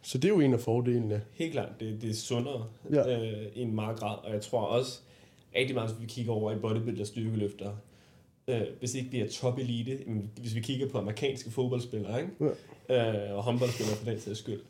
Så 0.04 0.18
det 0.18 0.26
er 0.26 0.30
jo 0.30 0.40
en 0.40 0.54
af 0.54 0.60
fordelene. 0.60 1.22
Helt 1.34 1.52
klart, 1.52 1.70
det, 1.80 2.02
det 2.02 2.10
er 2.10 2.14
sundere 2.14 2.66
Ja. 2.94 3.20
øh, 3.22 3.48
i 3.56 3.62
en 3.62 3.76
meget 3.76 4.00
grad, 4.00 4.18
og 4.24 4.34
jeg 4.34 4.42
tror 4.42 4.60
også 4.62 5.00
rigtig 5.56 5.76
meget, 5.76 5.90
hvis 5.92 6.02
vi 6.02 6.06
kigger 6.08 6.32
over 6.34 6.52
i 6.52 6.56
bodybuilder 6.56 7.06
styrkeløfter, 7.06 7.72
øh, 8.48 8.62
hvis 8.80 8.96
ikke 8.96 9.10
vi 9.12 9.20
er 9.20 9.30
top 9.30 9.58
elite, 9.60 9.98
hvis 10.42 10.56
vi 10.56 10.60
kigger 10.62 10.90
på 10.90 10.98
amerikanske 10.98 11.52
fodboldspillere, 11.52 12.22
ikke? 12.22 12.54
Ja. 12.90 13.30
Øh, 13.30 13.38
og 13.38 13.44
håndboldspillere 13.44 13.96
for 13.98 14.06
den 14.06 14.20
sags 14.20 14.40
skyld, 14.40 14.62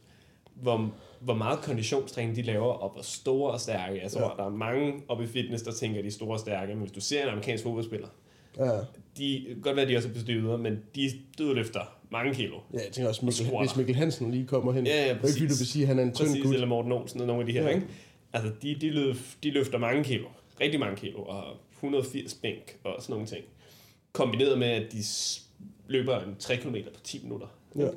hvor, 0.56 0.92
hvor 1.20 1.34
meget 1.34 1.60
konditionstræning 1.60 2.36
de 2.36 2.42
laver, 2.42 2.74
og 2.74 2.90
hvor 2.90 3.02
store 3.02 3.52
og 3.52 3.60
stærke. 3.60 3.96
Ja. 3.96 4.02
Ja. 4.02 4.20
der 4.38 4.46
er 4.46 4.50
mange 4.50 4.94
oppe 5.08 5.24
i 5.24 5.28
fitness, 5.28 5.64
der 5.64 5.72
tænker, 5.72 5.98
at 5.98 6.04
de 6.04 6.08
er 6.08 6.12
store 6.12 6.34
og 6.34 6.40
stærke, 6.40 6.74
men 6.74 6.80
hvis 6.82 6.92
du 6.92 7.02
ser 7.02 7.24
en 7.24 7.30
amerikansk 7.30 7.64
fodboldspiller, 7.64 8.08
Ja, 8.58 8.72
de 9.18 9.56
godt 9.62 9.76
være, 9.76 9.86
at 9.86 9.90
de 9.92 9.98
også 9.98 10.10
er 10.10 10.14
bestøvet, 10.14 10.60
men 10.60 10.80
de 10.96 11.12
dødløfter 11.38 12.00
mange 12.12 12.34
kilo. 12.34 12.58
ja 12.74 12.78
jeg 12.78 12.88
tænker 12.92 13.10
også, 13.10 13.26
Mikkel, 13.26 13.58
hvis 13.60 13.76
Mikkel 13.76 13.96
Hansen 13.96 14.32
lige 14.32 14.48
kommer 14.48 14.72
hen, 14.74 14.88
Ja, 14.88 14.94
ja, 14.96 15.02
er 15.02 15.10
ikke 15.10 15.20
fordi, 15.20 15.34
du 15.40 15.46
præcis. 15.48 15.60
vil 15.60 15.68
sige, 15.68 15.84
at 15.84 15.88
han 15.88 16.00
er 16.00 16.04
en 16.04 16.14
tynd 16.14 16.28
Præcis, 16.28 16.44
gut. 16.44 16.54
eller 16.54 16.68
Morten 16.68 16.92
Olsen 16.92 17.22
og 17.22 17.28
nogle 17.28 17.42
af 17.42 17.46
de 17.48 17.52
her, 17.54 17.64
ja. 17.64 17.70
Ikke? 17.70 17.88
Altså, 18.34 18.52
de, 18.62 18.76
de, 18.82 18.90
løf, 18.90 19.36
de 19.44 19.52
løfter 19.52 19.78
mange 19.78 20.04
kilo. 20.04 20.28
Rigtig 20.62 20.80
mange 20.80 20.96
kilo. 20.96 21.24
Og 21.24 21.44
180 21.74 22.34
bænk 22.34 22.78
og 22.84 22.96
sådan 23.00 23.14
nogle 23.14 23.28
ting. 23.28 23.44
Kombineret 24.12 24.58
med, 24.60 24.68
at 24.68 24.92
de 24.92 24.98
løber 25.88 26.20
en 26.20 26.36
3 26.40 26.58
km 26.58 26.76
på 26.94 27.00
10 27.04 27.24
minutter. 27.24 27.48
Ja. 27.76 27.88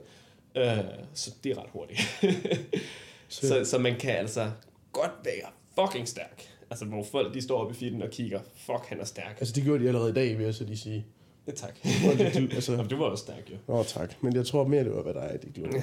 Øh, 0.79 0.85
så 1.15 1.31
det 1.45 1.53
er 1.53 1.59
ret 1.59 1.71
hurtigt. 1.73 2.01
Så, 3.29 3.65
så 3.65 3.79
man 3.79 3.99
kan 3.99 4.11
altså 4.17 4.51
godt 4.93 5.11
være 5.25 5.51
fucking 5.87 6.09
stærk. 6.09 6.43
Altså, 6.71 6.85
hvor 6.85 7.03
folk 7.05 7.35
de 7.35 7.41
står 7.43 7.59
oppe 7.61 7.75
i 7.75 7.77
fitten 7.79 8.03
og 8.03 8.11
kigger, 8.11 8.41
fuck, 8.57 8.87
han 8.87 9.01
er 9.01 9.05
stærk. 9.05 9.37
altså, 9.39 9.53
det 9.55 9.65
gjorde 9.65 9.83
de 9.83 9.89
allerede 9.89 10.11
i 10.11 10.15
dag, 10.15 10.39
vil 10.39 10.45
jeg 10.45 10.55
så 10.55 10.65
lige 10.65 10.77
sige. 10.77 11.07
Ja, 11.47 11.53
tak. 11.53 11.83
Det- 11.83 12.35
du- 12.35 12.55
altså, 12.55 12.73
Jamen, 12.73 12.89
du 12.89 12.97
var 12.97 13.05
også 13.05 13.23
stærk, 13.25 13.51
jo. 13.51 13.75
Åh, 13.75 13.85
tak. 13.87 14.23
Men 14.23 14.37
jeg 14.37 14.47
tror 14.47 14.67
mere, 14.67 14.85
det 14.85 14.93
var, 14.95 15.03
hvad 15.03 15.15
der 15.15 15.21
er, 15.21 15.37
de 15.37 15.47
gjorde. 15.47 15.83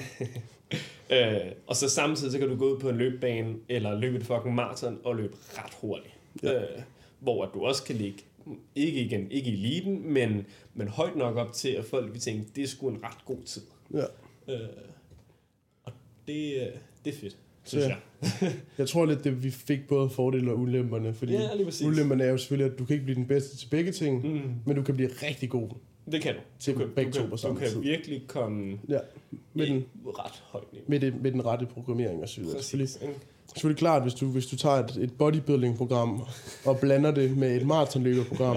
Øh, 1.10 1.52
og 1.66 1.76
så 1.76 1.88
samtidig, 1.88 2.32
så 2.32 2.38
kan 2.38 2.48
du 2.48 2.56
gå 2.56 2.74
ud 2.74 2.80
på 2.80 2.88
en 2.88 2.96
løbebane, 2.96 3.54
eller 3.68 3.98
løbe 3.98 4.16
et 4.16 4.26
fucking 4.26 4.54
maraton, 4.54 4.98
og 5.04 5.16
løbe 5.16 5.36
ret 5.58 5.72
hurtigt. 5.80 6.14
Ja. 6.42 6.62
Øh, 6.62 6.82
hvor 7.20 7.44
du 7.46 7.64
også 7.66 7.84
kan 7.84 7.96
ligge, 7.96 8.18
ikke 8.74 9.00
igen, 9.00 9.30
ikke 9.30 9.50
i 9.50 9.54
eliten, 9.54 10.12
men, 10.12 10.46
men 10.74 10.88
højt 10.88 11.16
nok 11.16 11.36
op 11.36 11.52
til, 11.52 11.68
at 11.68 11.84
folk 11.84 12.12
vil 12.12 12.20
tænke, 12.20 12.44
det 12.56 12.64
er 12.64 12.68
sgu 12.68 12.88
en 12.88 12.98
ret 13.04 13.24
god 13.24 13.42
tid. 13.44 13.62
Ja. 13.94 14.04
Øh, 14.54 14.68
og 15.84 15.92
det, 16.26 16.54
øh, 16.54 16.66
det 17.04 17.14
er 17.14 17.18
fedt, 17.18 17.36
synes 17.64 17.84
jeg. 17.84 17.96
Jeg 18.78 18.88
tror 18.88 19.06
lidt, 19.06 19.24
det 19.24 19.44
vi 19.44 19.50
fik 19.50 19.88
både 19.88 20.10
fordele 20.10 20.50
og 20.52 20.58
ulemperne, 20.58 21.14
fordi 21.14 21.32
Ja, 21.32 21.48
ulemperne 21.86 22.24
er 22.24 22.30
jo 22.30 22.36
selvfølgelig, 22.38 22.72
at 22.72 22.78
du 22.78 22.84
kan 22.84 22.94
ikke 22.94 23.04
blive 23.04 23.16
den 23.16 23.26
bedste 23.26 23.56
til 23.56 23.68
begge 23.68 23.92
ting, 23.92 24.26
Mm, 24.32 24.40
men 24.66 24.76
du 24.76 24.82
kan 24.82 24.94
blive 24.96 25.08
rigtig 25.22 25.50
god 25.50 25.68
det 26.12 26.22
kan 26.22 26.34
du. 26.34 26.40
til 26.58 26.74
du 26.74 26.78
kan, 26.78 26.88
begge 26.96 27.10
du 27.10 27.16
to 27.16 27.20
kan, 27.22 27.30
på 27.30 27.36
Du 27.36 27.40
samme 27.42 27.60
kan 27.60 27.68
tid. 27.68 27.80
virkelig 27.80 28.22
komme 28.26 28.78
Ja, 28.88 28.98
med 29.54 29.66
den, 29.66 29.84
ret 30.06 30.42
højt 30.46 30.72
niveau. 30.72 30.84
med, 30.88 31.00
det, 31.00 31.22
med 31.22 31.32
den 31.32 31.44
rette 31.44 31.66
programmering 31.66 32.22
og 32.22 32.28
så 32.28 32.40
videre. 32.40 32.62
Selvfølgelig, 32.62 32.86
Præcis. 32.94 33.02
ikke? 33.02 33.14
Selvfølgelig 33.52 33.78
klart, 33.78 34.02
hvis 34.02 34.14
du, 34.14 34.26
hvis 34.26 34.46
du 34.46 34.56
tager 34.56 34.76
et, 34.76 34.96
et 35.00 35.12
bodybuilding-program 35.12 36.22
og 36.64 36.78
blander 36.78 37.10
det 37.10 37.36
med 37.36 37.56
et 37.56 37.66
maratonløberprogram, 37.66 38.56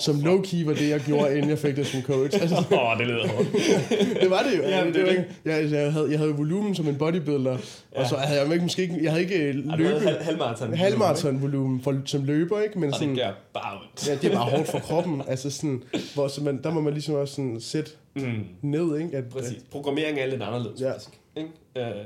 som 0.00 0.14
low-key 0.16 0.64
var 0.64 0.74
det, 0.74 0.88
jeg 0.88 1.00
gjorde, 1.00 1.36
inden 1.36 1.50
jeg 1.50 1.58
fik 1.58 1.76
det 1.76 1.86
som 1.86 2.02
coach. 2.02 2.40
Altså, 2.40 2.56
Åh, 2.72 2.90
oh, 2.92 2.98
det 2.98 3.06
lyder 3.06 3.28
hårdt. 3.28 3.48
det 4.22 4.30
var 4.30 4.42
det 4.42 4.58
jo. 4.58 4.62
Ja, 4.62 4.78
Ja, 4.78 4.84
men 4.84 4.94
det 4.94 4.94
det 4.94 5.02
var 5.04 5.10
ikke, 5.10 5.24
jeg, 5.44 5.70
jeg, 5.72 5.92
havde, 5.92 6.10
jeg 6.10 6.18
havde 6.18 6.32
volumen 6.34 6.74
som 6.74 6.88
en 6.88 6.96
bodybuilder, 6.96 7.58
ja. 7.94 8.00
Og 8.00 8.06
så 8.08 8.16
havde 8.16 8.40
jeg 8.42 8.52
ikke, 8.52 8.64
måske 8.64 8.82
ikke, 8.82 8.98
jeg 9.02 9.10
havde 9.12 9.22
ikke 9.22 9.52
du 9.62 9.68
havde 9.70 9.76
løbe, 9.82 10.00
halv, 10.00 10.22
halvmarathon. 10.22 10.74
halvmarathon-volumen 10.74 11.80
for, 11.82 12.00
som 12.04 12.24
løber, 12.24 12.60
ikke? 12.60 12.78
Men 12.78 12.88
Og 12.88 12.94
sådan, 12.94 13.08
det 13.08 13.18
gør 13.18 13.32
bare 13.54 13.78
ondt. 13.80 14.08
ja, 14.08 14.14
det 14.14 14.24
er 14.24 14.34
bare 14.36 14.50
hårdt 14.50 14.68
for 14.68 14.78
kroppen. 14.78 15.22
Altså 15.28 15.50
sådan, 15.50 15.82
hvor, 16.14 16.28
så 16.28 16.42
man, 16.44 16.62
der 16.62 16.72
må 16.72 16.80
man 16.80 16.92
ligesom 16.92 17.14
også 17.14 17.34
sådan 17.34 17.60
sætte 17.60 17.90
Mm. 18.14 18.44
ned, 18.62 18.98
ikke? 18.98 19.16
At, 19.16 19.24
Præcis. 19.28 19.62
Programmering 19.70 20.18
er 20.18 20.26
lidt 20.26 20.42
anderledes. 20.42 20.80
Ja. 20.80 20.90
faktisk. 20.92 21.10
Ikke? 21.36 21.48
Øh, 21.76 22.04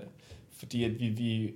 fordi 0.58 0.84
at 0.84 0.90
vi, 1.00 1.08
vi 1.08 1.50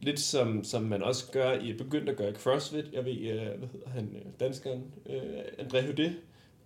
lidt 0.00 0.20
som, 0.20 0.64
som 0.64 0.82
man 0.82 1.02
også 1.02 1.30
gør 1.32 1.52
i 1.52 1.72
begyndt 1.72 2.08
at 2.08 2.16
gøre 2.16 2.30
i 2.30 2.34
CrossFit, 2.34 2.84
jeg 2.92 3.04
ved, 3.04 3.12
øh, 3.12 3.58
hvad 3.58 3.68
hedder 3.72 3.88
han, 3.88 4.16
øh, 4.16 4.32
danskeren, 4.40 4.82
øh, 5.10 5.38
André 5.58 5.78
Hødé, 5.78 6.10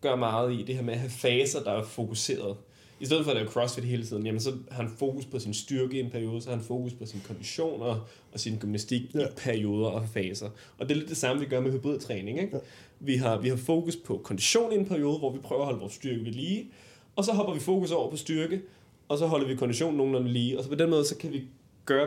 gør 0.00 0.16
meget 0.16 0.52
i 0.52 0.62
det 0.62 0.74
her 0.74 0.82
med 0.82 0.94
at 0.94 1.00
have 1.00 1.10
faser, 1.10 1.62
der 1.62 1.72
er 1.72 1.82
fokuseret. 1.82 2.56
I 3.00 3.06
stedet 3.06 3.24
for 3.24 3.30
at 3.30 3.36
lave 3.36 3.48
CrossFit 3.48 3.84
hele 3.84 4.06
tiden, 4.06 4.26
jamen 4.26 4.40
så 4.40 4.52
har 4.70 4.82
han 4.82 4.92
fokus 4.98 5.24
på 5.24 5.38
sin 5.38 5.54
styrke 5.54 5.96
i 5.96 6.00
en 6.00 6.10
periode, 6.10 6.42
så 6.42 6.48
har 6.48 6.56
han 6.56 6.64
fokus 6.64 6.92
på 6.92 7.06
sin 7.06 7.20
kondition 7.26 7.82
og, 7.82 8.00
sin 8.36 8.58
gymnastik 8.58 9.14
ja. 9.14 9.20
i 9.20 9.26
perioder 9.36 9.88
og 9.88 10.08
faser. 10.08 10.48
Og 10.78 10.88
det 10.88 10.94
er 10.94 10.98
lidt 10.98 11.08
det 11.08 11.16
samme, 11.16 11.40
vi 11.40 11.48
gør 11.48 11.60
med 11.60 11.72
hybridtræning. 11.72 12.40
Ikke? 12.40 12.56
Ja. 12.56 12.60
Vi, 13.00 13.16
har, 13.16 13.38
vi 13.38 13.48
har 13.48 13.56
fokus 13.56 13.96
på 13.96 14.20
kondition 14.24 14.72
i 14.72 14.74
en 14.74 14.86
periode, 14.86 15.18
hvor 15.18 15.32
vi 15.32 15.38
prøver 15.38 15.60
at 15.60 15.66
holde 15.66 15.80
vores 15.80 15.92
styrke 15.92 16.24
ved 16.24 16.32
lige, 16.32 16.70
og 17.16 17.24
så 17.24 17.32
hopper 17.32 17.54
vi 17.54 17.60
fokus 17.60 17.90
over 17.90 18.10
på 18.10 18.16
styrke, 18.16 18.62
og 19.08 19.18
så 19.18 19.26
holder 19.26 19.46
vi 19.46 19.56
konditionen 19.56 19.96
nogenlunde 19.96 20.32
lige, 20.32 20.58
og 20.58 20.64
så 20.64 20.70
på 20.70 20.76
den 20.76 20.90
måde, 20.90 21.04
så 21.04 21.16
kan 21.16 21.32
vi 21.32 21.42
gøre 21.84 22.06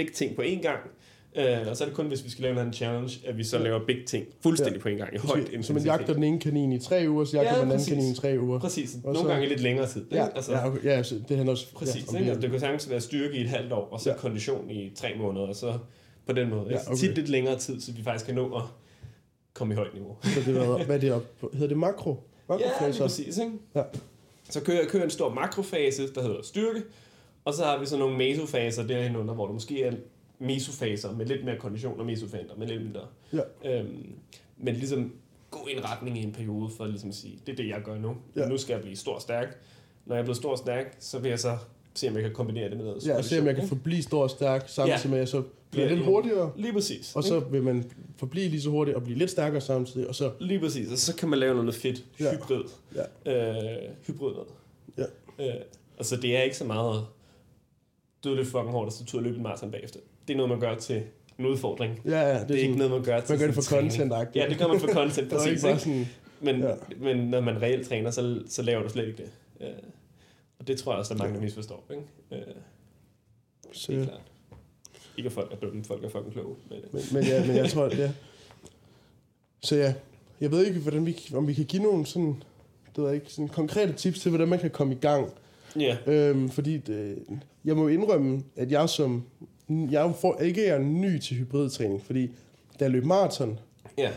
begge 0.00 0.12
ting 0.12 0.36
på 0.36 0.42
én 0.42 0.62
gang, 0.62 0.80
øh, 1.36 1.68
og 1.70 1.76
så 1.76 1.84
er 1.84 1.88
det 1.88 1.96
kun, 1.96 2.06
hvis 2.06 2.24
vi 2.24 2.30
skal 2.30 2.42
lave 2.42 2.62
en 2.62 2.72
challenge, 2.72 3.10
at 3.26 3.38
vi 3.38 3.44
så 3.44 3.58
laver 3.58 3.80
begge 3.86 4.04
ting 4.06 4.26
fuldstændig 4.42 4.76
Ja. 4.76 4.82
på 4.82 4.88
en 4.88 4.96
gang, 4.96 5.14
i 5.14 5.18
højt 5.18 5.48
så 5.62 5.72
man 5.72 5.82
jagter 5.82 6.14
den 6.14 6.24
ene 6.24 6.40
kanin 6.40 6.72
i 6.72 6.78
tre 6.78 7.04
uger, 7.08 7.24
så 7.24 7.36
jagter 7.36 7.52
Ja, 7.52 7.58
man 7.58 7.64
den 7.66 7.72
anden 7.72 7.86
kanin 7.88 8.12
i 8.12 8.14
tre 8.14 8.36
uger. 8.40 8.58
Præcis, 8.58 8.94
Og 8.94 9.00
nogle 9.12 9.18
så- 9.18 9.26
gange 9.28 9.48
lidt 9.48 9.60
længere 9.60 9.86
tid. 9.88 10.04
Ja, 10.12 10.26
altså, 10.34 10.52
ja, 10.52 10.66
okay, 10.68 10.84
ja, 10.84 11.02
så 11.02 11.14
det 11.28 11.36
handler 11.36 11.52
også 11.52 11.74
Præcis, 11.74 12.04
ja, 12.12 12.18
om. 12.18 12.24
Altså, 12.24 12.40
det 12.40 12.50
kan 12.50 12.60
sagtens 12.60 12.90
være 12.90 13.00
styrke 13.00 13.34
i 13.36 13.40
et 13.40 13.48
halvt 13.48 13.72
år, 13.72 13.88
og 13.92 14.00
så 14.00 14.10
ja. 14.10 14.16
Kondition 14.16 14.70
i 14.70 14.92
tre 14.96 15.08
måneder, 15.18 15.46
og 15.46 15.56
så 15.56 15.78
på 16.26 16.32
den 16.32 16.50
måde. 16.50 16.66
Ja, 16.70 16.76
okay. 16.86 16.96
Tit 16.96 17.14
lidt 17.16 17.28
længere 17.28 17.58
tid, 17.58 17.80
så 17.80 17.92
vi 17.92 18.02
faktisk 18.02 18.26
kan 18.26 18.34
nå 18.34 18.56
at 18.56 18.62
komme 19.54 19.74
i 19.74 19.76
højt 19.76 19.94
niveau. 19.94 20.16
Så 20.22 20.40
det 20.46 20.54
var, 20.54 20.84
hvad 20.84 20.96
er 20.96 21.00
det 21.00 21.12
op 21.12 21.24
på? 21.40 21.50
Hedder 21.52 21.68
det 21.68 21.76
makro? 21.76 22.16
Ja, 22.50 22.56
lige 22.88 22.98
præcis, 23.02 23.38
ikke? 23.38 23.52
Ja. 23.74 23.82
Så 24.50 24.60
kører, 24.62 24.86
kører 24.88 25.04
en 25.04 25.10
stor 25.10 25.34
makrofase, 25.34 26.12
der 26.14 26.22
hedder 26.22 26.42
styrke, 26.42 26.82
og 27.44 27.54
så 27.54 27.64
har 27.64 27.78
vi 27.78 27.86
så 27.86 27.96
nogle 27.96 28.16
mesofaser 28.16 28.86
derhen 28.86 29.16
under, 29.16 29.34
hvor 29.34 29.46
der 29.46 29.52
måske 29.52 29.82
er 29.82 29.92
mesofaser 30.38 31.12
med 31.12 31.26
lidt 31.26 31.44
mere 31.44 31.56
kondition 31.58 32.00
og 32.00 32.06
mesofaser 32.06 32.54
med 32.56 32.66
lidt 32.66 32.82
mindre. 32.82 33.00
Ja. 33.32 33.40
Øhm, 33.80 34.12
men 34.58 34.74
ligesom 34.74 35.12
gå 35.50 35.68
i 35.72 35.76
en 35.76 35.84
retning 35.84 36.18
i 36.18 36.22
en 36.22 36.32
periode 36.32 36.70
for 36.76 36.86
ligesom 36.86 37.08
at 37.08 37.14
sige, 37.14 37.38
det 37.46 37.52
er 37.52 37.56
det, 37.56 37.68
jeg 37.68 37.80
gør 37.84 37.98
nu. 37.98 38.16
Ja. 38.36 38.40
Ja. 38.42 38.48
Nu 38.48 38.56
skal 38.58 38.72
jeg 38.74 38.82
blive 38.82 38.96
stor 38.96 39.14
og 39.14 39.22
stærk. 39.22 39.58
Når 40.06 40.14
jeg 40.14 40.20
er 40.20 40.24
blevet 40.24 40.36
stor 40.36 40.50
og 40.50 40.58
stærk, 40.58 40.96
så 41.00 41.18
vil 41.18 41.28
jeg 41.28 41.38
så 41.38 41.56
se, 41.94 42.08
om 42.08 42.14
jeg 42.14 42.22
kan 42.22 42.32
kombinere 42.34 42.68
det 42.68 42.76
med 42.76 42.84
noget 42.84 43.06
Ja, 43.06 43.16
og 43.16 43.24
se 43.24 43.40
om 43.40 43.46
jeg 43.46 43.54
kan 43.56 43.68
forblive 43.68 44.02
stor 44.02 44.22
og 44.22 44.30
stærk, 44.30 44.64
samtidig 44.68 45.00
Ja. 45.04 45.08
med 45.10 45.18
at 45.18 45.20
jeg 45.20 45.28
så 45.28 45.42
bliver 45.70 45.86
Ja, 45.86 45.92
lidt 45.94 46.00
ja. 46.04 46.06
hurtigere. 46.10 46.52
Lige 46.56 46.72
præcis. 46.72 47.16
Og 47.16 47.24
så 47.24 47.38
vil 47.40 47.62
man 47.62 47.90
forblive 48.16 48.48
lige 48.48 48.60
så 48.62 48.70
hurtigt 48.70 48.96
og 48.96 49.02
blive 49.02 49.18
lidt 49.18 49.30
stærkere 49.30 49.60
samtidig. 49.60 50.08
Og 50.08 50.14
så, 50.14 50.32
Lige 50.40 50.60
præcis, 50.60 50.92
og 50.92 50.98
så 50.98 51.16
kan 51.16 51.28
man 51.28 51.38
lave 51.38 51.54
noget 51.54 51.74
fedt 51.74 52.04
Ja. 52.20 52.34
hybrid. 52.36 52.62
ja, 53.26 53.32
Øh, 53.84 53.90
hybrid 54.06 54.32
noget. 54.32 54.48
Ja. 54.98 55.04
Øh, 55.48 55.54
altså 55.98 56.16
det 56.16 56.36
er 56.36 56.42
ikke 56.42 56.56
så 56.56 56.64
meget 56.64 57.06
dødeligt 58.24 58.48
fucking 58.48 58.70
hårdt, 58.70 58.86
og 58.86 58.92
så 58.92 59.04
tur 59.04 59.20
løbe 59.20 59.36
en 59.36 59.42
maraton 59.42 59.70
bagefter. 59.70 60.00
Det 60.28 60.34
er 60.34 60.36
noget, 60.36 60.50
man 60.50 60.60
gør 60.60 60.74
til 60.74 61.02
en 61.38 61.46
udfordring. 61.46 62.00
ja, 62.04 62.10
ja, 62.10 62.28
det 62.28 62.28
er, 62.28 62.32
Det 62.32 62.40
er, 62.42 62.46
det 62.46 62.54
er 62.54 62.58
sådan, 62.58 62.58
ikke 62.58 62.76
noget, 62.78 62.92
man 62.92 63.02
gør 63.02 63.20
til 63.20 63.32
man 63.32 63.38
gør 63.38 63.46
det 63.46 63.54
for 63.54 63.62
content 63.62 64.12
Ja, 64.34 64.48
det 64.48 64.58
gør 64.58 64.66
man 64.66 64.80
for 64.80 64.88
content, 64.92 65.26
Det 65.30 65.36
er 65.36 65.38
præcis. 65.38 65.64
Ikke? 65.64 65.78
sådan, 65.78 66.06
Men, 66.40 66.60
Ja. 66.60 66.74
men 67.00 67.16
når 67.16 67.40
man 67.40 67.62
reelt 67.62 67.88
træner, 67.88 68.10
så, 68.10 68.42
så 68.48 68.62
laver 68.62 68.82
du 68.82 68.88
slet 68.88 69.06
ikke 69.06 69.22
det. 69.22 69.30
Øh, 69.60 69.72
og 70.58 70.66
det 70.68 70.78
tror 70.78 70.92
jeg 70.92 70.98
også, 70.98 71.14
der 71.14 71.20
er 71.20 71.24
mange, 71.24 71.36
der 71.36 71.42
misforstår. 71.44 71.84
Ikke? 71.90 72.02
Øh, 72.32 72.38
det 72.38 72.46
er 72.46 73.72
så, 73.72 73.92
klart. 73.92 74.20
Ikke 75.16 75.26
at 75.26 75.32
folk 75.32 75.52
er 75.52 75.56
dumme, 75.56 75.84
folk 75.84 76.04
er 76.04 76.08
fucking 76.08 76.32
kloge. 76.32 76.56
Men, 76.70 76.78
men, 76.92 77.02
men, 77.12 77.24
ja, 77.24 77.46
men 77.46 77.56
jeg 77.56 77.70
tror, 77.70 77.96
ja. 77.96 78.12
Så 79.62 79.76
ja, 79.76 79.94
jeg 80.40 80.50
ved 80.50 80.66
ikke, 80.66 80.80
hvordan 80.80 81.06
vi, 81.06 81.16
om 81.34 81.48
vi 81.48 81.54
kan 81.54 81.64
give 81.64 81.82
nogle 81.82 82.06
sådan, 82.06 82.42
det 82.96 82.98
ved 82.98 83.06
jeg 83.06 83.14
ikke, 83.14 83.32
sådan 83.32 83.48
konkrete 83.48 83.92
tips 83.92 84.20
til, 84.20 84.30
hvordan 84.30 84.48
man 84.48 84.58
kan 84.58 84.70
komme 84.70 84.94
i 84.94 84.98
gang. 84.98 85.32
Ja, 85.76 85.96
Øhm, 86.06 86.48
fordi 86.48 86.76
det, 86.76 87.18
jeg 87.64 87.76
må 87.76 87.88
indrømme, 87.88 88.42
at 88.56 88.72
jeg 88.72 88.88
som 88.88 89.24
jeg 89.90 90.12
for, 90.20 90.36
ikke 90.40 90.66
er 90.66 90.78
ny 90.78 91.18
til 91.18 91.36
hybridtræning, 91.36 92.02
fordi 92.02 92.26
da 92.80 92.84
jeg 92.84 92.90
løb 92.90 93.04
maraton, 93.04 93.58
ja, 93.98 94.10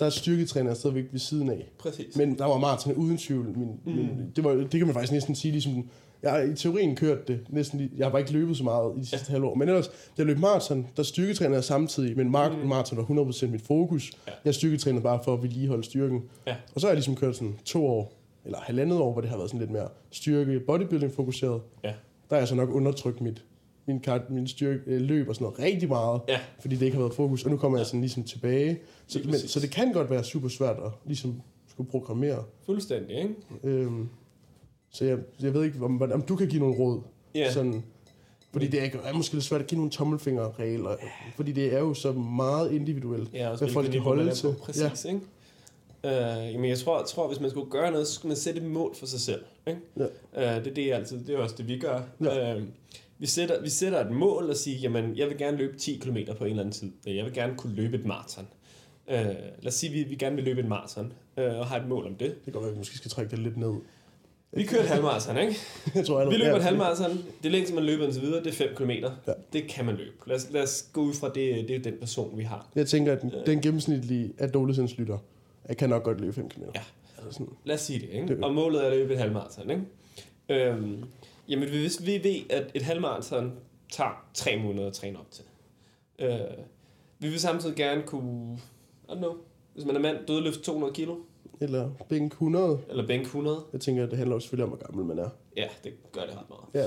der 0.00 0.06
er 0.06 0.10
styrketræner 0.10 0.74
stadigvæk 0.74 1.04
ved 1.12 1.20
siden 1.20 1.50
af. 1.50 1.70
præcis. 1.78 2.16
Men 2.16 2.38
der 2.38 2.44
var 2.44 2.58
maraton 2.58 2.92
uden 2.94 3.18
tvivl. 3.18 3.58
Min, 3.58 3.68
mm. 3.84 3.92
min, 3.92 4.32
det, 4.36 4.44
var, 4.44 4.50
det 4.52 4.70
kan 4.70 4.86
man 4.86 4.94
faktisk 4.94 5.12
næsten 5.12 5.34
sige, 5.34 5.52
ligesom, 5.52 5.88
jeg 6.22 6.30
har 6.30 6.38
i 6.38 6.54
teorien 6.54 6.96
kørt 6.96 7.28
det 7.28 7.40
næsten, 7.48 7.90
jeg 7.96 8.06
har 8.06 8.10
bare 8.10 8.20
ikke 8.20 8.32
løbet 8.32 8.56
så 8.56 8.64
meget 8.64 8.92
i 8.96 9.00
de 9.00 9.06
sidste 9.06 9.26
ja. 9.28 9.32
halve 9.32 9.46
år. 9.46 9.54
Men 9.54 9.68
ellers, 9.68 9.88
da 9.88 9.92
jeg 10.18 10.26
løb 10.26 10.38
maraton, 10.38 10.86
der 10.96 11.02
styrketrænede 11.02 11.54
jeg 11.54 11.64
samtidig, 11.64 12.16
men 12.16 12.26
mar- 12.36 12.56
mm. 12.62 12.68
maraton 12.68 12.98
var 12.98 13.24
100% 13.32 13.46
mit 13.46 13.62
fokus. 13.62 14.12
Ja. 14.26 14.32
Jeg 14.44 14.54
styrketrænede 14.54 15.02
bare 15.02 15.20
for 15.24 15.34
at 15.34 15.42
vedligeholde 15.42 15.84
styrken. 15.84 16.22
Ja. 16.46 16.54
Og 16.74 16.80
så 16.80 16.86
har 16.86 16.90
jeg 16.92 16.96
ligesom 16.96 17.16
kørt 17.16 17.36
sådan 17.36 17.54
to 17.64 17.86
år, 17.86 18.12
eller 18.44 18.58
halvandet 18.60 18.98
år, 18.98 19.12
hvor 19.12 19.20
det 19.20 19.30
har 19.30 19.36
været 19.36 19.50
sådan 19.50 19.60
lidt 19.60 19.70
mere 19.70 19.88
styrke, 20.10 20.60
bodybuilding 20.60 21.12
fokuseret. 21.12 21.60
Ja. 21.84 21.88
Der 21.88 22.36
har 22.36 22.38
jeg 22.38 22.48
så 22.48 22.54
nok 22.54 22.70
undertrykt 22.70 23.20
mit, 23.20 23.44
min, 23.86 24.00
kart, 24.00 24.30
min 24.30 24.48
styrke, 24.48 24.80
øh, 24.86 25.00
løb 25.00 25.28
og 25.28 25.34
sådan 25.34 25.44
noget 25.44 25.58
rigtig 25.58 25.88
meget, 25.88 26.20
Ja, 26.28 26.40
fordi 26.60 26.76
det 26.76 26.84
ikke 26.86 26.96
har 26.96 27.02
været 27.02 27.14
fokus, 27.14 27.44
og 27.44 27.50
nu 27.50 27.56
kommer 27.56 27.78
jeg 27.78 27.86
sådan 27.86 28.00
ligesom 28.00 28.24
tilbage. 28.24 28.78
Så, 29.06 29.20
men, 29.24 29.34
så 29.34 29.60
det 29.60 29.70
kan 29.70 29.92
godt 29.92 30.10
være 30.10 30.24
super 30.24 30.48
svært 30.48 30.76
at 30.84 30.90
ligesom 31.04 31.42
skulle 31.68 31.90
programmere. 31.90 32.44
fuldstændig, 32.66 33.16
ikke? 33.16 33.34
Øhm, 33.64 34.08
så 34.90 35.04
jeg, 35.04 35.18
jeg 35.42 35.54
ved 35.54 35.64
ikke, 35.64 35.84
om, 35.84 36.02
om 36.12 36.22
du 36.22 36.36
kan 36.36 36.48
give 36.48 36.60
nogle 36.60 36.76
råd. 36.78 37.00
Ja, 37.34 37.52
Sådan, 37.52 37.82
fordi 38.52 38.66
det 38.68 38.82
er, 38.82 38.88
er 39.04 39.12
måske 39.14 39.34
lidt 39.34 39.44
svært 39.44 39.60
at 39.60 39.66
give 39.66 39.76
nogle 39.76 39.90
tommelfingerregler, 39.90 40.96
fordi 41.36 41.52
det 41.52 41.74
er 41.74 41.78
jo 41.78 41.94
så 41.94 42.12
meget 42.12 42.72
individuelt. 42.72 43.32
ja 43.32 43.56
hvad 43.56 43.68
folk 43.68 43.90
kan 43.90 44.00
holde 44.00 44.34
til. 44.34 44.54
Præcis, 44.62 45.04
ikke? 45.04 45.20
Uh, 46.04 46.10
jamen 46.52 46.70
jeg 46.70 46.78
tror, 46.78 47.02
tror, 47.02 47.28
hvis 47.28 47.40
man 47.40 47.50
skulle 47.50 47.70
gøre 47.70 47.90
noget, 47.90 48.06
så 48.06 48.14
skulle 48.14 48.30
man 48.30 48.36
sætte 48.36 48.60
et 48.60 48.66
mål 48.66 48.94
for 48.94 49.06
sig 49.06 49.20
selv. 49.20 49.44
Ikke? 49.66 49.80
Ja. 49.96 50.04
Uh, 50.04 50.64
det 50.64 50.70
er 50.70 50.74
det 50.74 50.86
jeg 50.86 50.96
altid, 50.96 51.24
det 51.24 51.34
er 51.34 51.38
også 51.38 51.54
det, 51.58 51.68
vi 51.68 51.78
gør. 51.78 52.00
Ja. 52.20 52.56
Uh, 52.56 52.62
vi, 53.18 53.26
sætter, 53.26 53.60
vi 53.62 53.68
sætter 53.68 54.04
et 54.04 54.10
mål 54.10 54.50
og 54.50 54.56
siger, 54.56 54.78
jamen, 54.78 55.16
jeg 55.16 55.28
vil 55.28 55.38
gerne 55.38 55.56
løbe 55.56 55.78
10 55.78 55.98
km 55.98 56.16
på 56.38 56.44
en 56.44 56.50
eller 56.50 56.62
anden 56.62 56.72
tid. 56.72 56.92
Jeg 57.06 57.24
vil 57.24 57.32
gerne 57.32 57.54
kunne 57.56 57.74
løbe 57.74 57.96
et 57.96 58.04
maraton. 58.04 58.48
Uh, 59.06 59.14
lad 59.14 59.66
os 59.66 59.74
sige, 59.74 59.90
at 59.90 59.96
vi, 59.96 60.02
vi 60.10 60.14
gerne 60.14 60.36
vil 60.36 60.44
løbe 60.44 60.60
et 60.60 60.68
maraton, 60.68 61.12
uh, 61.36 61.44
og 61.44 61.66
har 61.66 61.80
et 61.80 61.88
mål 61.88 62.06
om 62.06 62.14
det. 62.14 62.30
Det 62.34 62.44
kan 62.44 62.52
godt 62.52 62.62
være, 62.62 62.70
at 62.70 62.74
vi 62.74 62.78
måske 62.78 62.96
skal 62.96 63.10
trække 63.10 63.30
det 63.30 63.38
lidt 63.38 63.56
ned. 63.56 63.74
Vi 64.56 64.64
kører 64.64 64.82
et 64.82 64.88
halvmaraton, 64.88 65.38
ikke? 65.38 65.56
jeg 65.94 66.06
tror, 66.06 66.30
Vi 66.30 66.36
løber 66.36 66.50
ja, 66.50 66.56
et 66.56 66.62
halvmaraton. 66.62 67.18
Det 67.42 67.52
længste, 67.52 67.74
man 67.74 67.84
løber 67.84 68.04
indtil 68.04 68.22
videre, 68.22 68.44
det 68.44 68.46
er 68.46 68.52
5 68.52 68.68
km. 68.76 68.90
Ja. 68.90 69.32
Det 69.52 69.68
kan 69.68 69.84
man 69.84 69.96
løbe. 69.96 70.10
Lad 70.26 70.36
os, 70.36 70.48
lad 70.50 70.62
os 70.62 70.88
gå 70.92 71.00
ud 71.00 71.14
fra, 71.14 71.28
det, 71.28 71.68
det 71.68 71.76
er 71.76 71.82
den 71.82 71.94
person, 72.00 72.38
vi 72.38 72.42
har. 72.42 72.68
Jeg 72.74 72.86
tænker, 72.86 73.12
at 73.12 73.22
den, 73.22 73.32
den 73.46 73.60
gennemsnitlige 73.60 74.32
adolescenslytter, 74.38 75.18
jeg 75.68 75.76
kan 75.76 75.88
nok 75.90 76.02
godt 76.04 76.20
løbe 76.20 76.32
5 76.32 76.48
km. 76.48 76.62
Ja. 76.74 76.82
Altså 77.18 77.32
sådan, 77.38 77.48
Lad 77.64 77.74
os 77.74 77.80
sige 77.80 78.00
det, 78.00 78.08
ikke? 78.10 78.26
Det- 78.28 78.44
Og 78.44 78.54
målet 78.54 78.82
er 78.82 78.86
at 78.86 78.92
løbe 78.96 79.12
et 79.12 79.18
halvmarathon, 79.18 79.70
ikke? 79.70 79.82
Øhm, 80.48 81.04
jamen, 81.48 81.68
hvis 81.68 82.06
vi 82.06 82.12
ved, 82.24 82.40
at 82.50 82.70
et 82.74 82.82
halvmarathon 82.82 83.52
tager 83.92 84.24
tre 84.34 84.56
måneder 84.62 84.86
at 84.86 84.92
træne 84.92 85.18
op 85.18 85.30
til. 85.30 85.44
Øh, 86.18 86.38
vi 87.18 87.28
vil 87.28 87.40
samtidig 87.40 87.76
gerne 87.76 88.02
kunne, 88.02 88.58
I 89.08 89.12
don't 89.12 89.16
know, 89.16 89.34
hvis 89.74 89.84
man 89.84 89.96
er 89.96 90.00
mand, 90.00 90.16
dødløft 90.26 90.60
200 90.60 90.92
kilo, 90.92 91.16
eller 91.62 91.90
bænk 92.08 92.32
100. 92.32 92.78
eller 92.90 93.06
bænk 93.06 93.22
100. 93.22 93.60
Jeg 93.72 93.80
tænker, 93.80 94.04
at 94.04 94.10
det 94.10 94.18
handler 94.18 94.36
jo 94.36 94.40
selvfølgelig 94.40 94.64
om, 94.64 94.68
hvor 94.70 94.86
gammel 94.86 95.06
man 95.06 95.18
er. 95.18 95.28
Ja, 95.56 95.66
det 95.84 95.92
gør 96.12 96.20
det 96.20 96.30
ret 96.38 96.44
meget. 96.74 96.86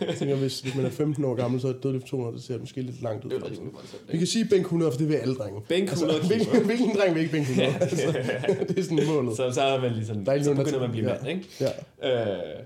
Ja. 0.00 0.06
Jeg 0.06 0.16
tænker, 0.16 0.36
hvis, 0.36 0.60
hvis 0.60 0.74
man 0.74 0.84
er 0.84 0.90
15 1.04 1.24
år 1.24 1.34
gammel, 1.34 1.60
så 1.60 1.68
er 1.68 1.72
dødløft 1.72 2.06
200, 2.06 2.36
det 2.36 2.44
ser 2.44 2.58
måske 2.58 2.82
lidt 2.82 3.02
langt 3.02 3.24
ud. 3.24 3.30
Det 3.30 3.36
er 3.36 3.40
voldsomt, 3.40 3.74
Vi 4.12 4.18
kan 4.18 4.26
sige 4.26 4.44
bænk 4.50 4.60
100, 4.62 4.92
for 4.92 4.98
det 4.98 5.08
vil 5.08 5.14
alle 5.14 5.34
drenge. 5.34 5.60
Bænk 5.68 5.92
100 5.92 6.20
kilo. 6.20 6.28
hvilken, 6.36 6.66
hvilken 6.66 6.96
dreng 6.96 7.14
vil 7.14 7.20
ikke 7.20 7.32
bænk 7.32 7.48
100? 7.48 7.74
altså, 7.80 8.64
det 8.68 8.78
er 8.78 8.82
sådan 8.82 9.06
målet. 9.06 9.36
Så, 9.36 9.50
så 9.52 9.62
er 9.62 9.80
man 9.80 9.92
ligesom, 9.92 10.24
Der 10.24 10.32
er 10.32 10.42
så 10.42 10.54
begynder 10.54 10.78
man 10.78 10.84
at 10.84 10.90
blive 10.92 11.08
tænker- 11.08 11.24
mand, 11.24 11.38
ikke? 11.60 11.72
Ja. 12.00 12.48
Øh, 12.48 12.64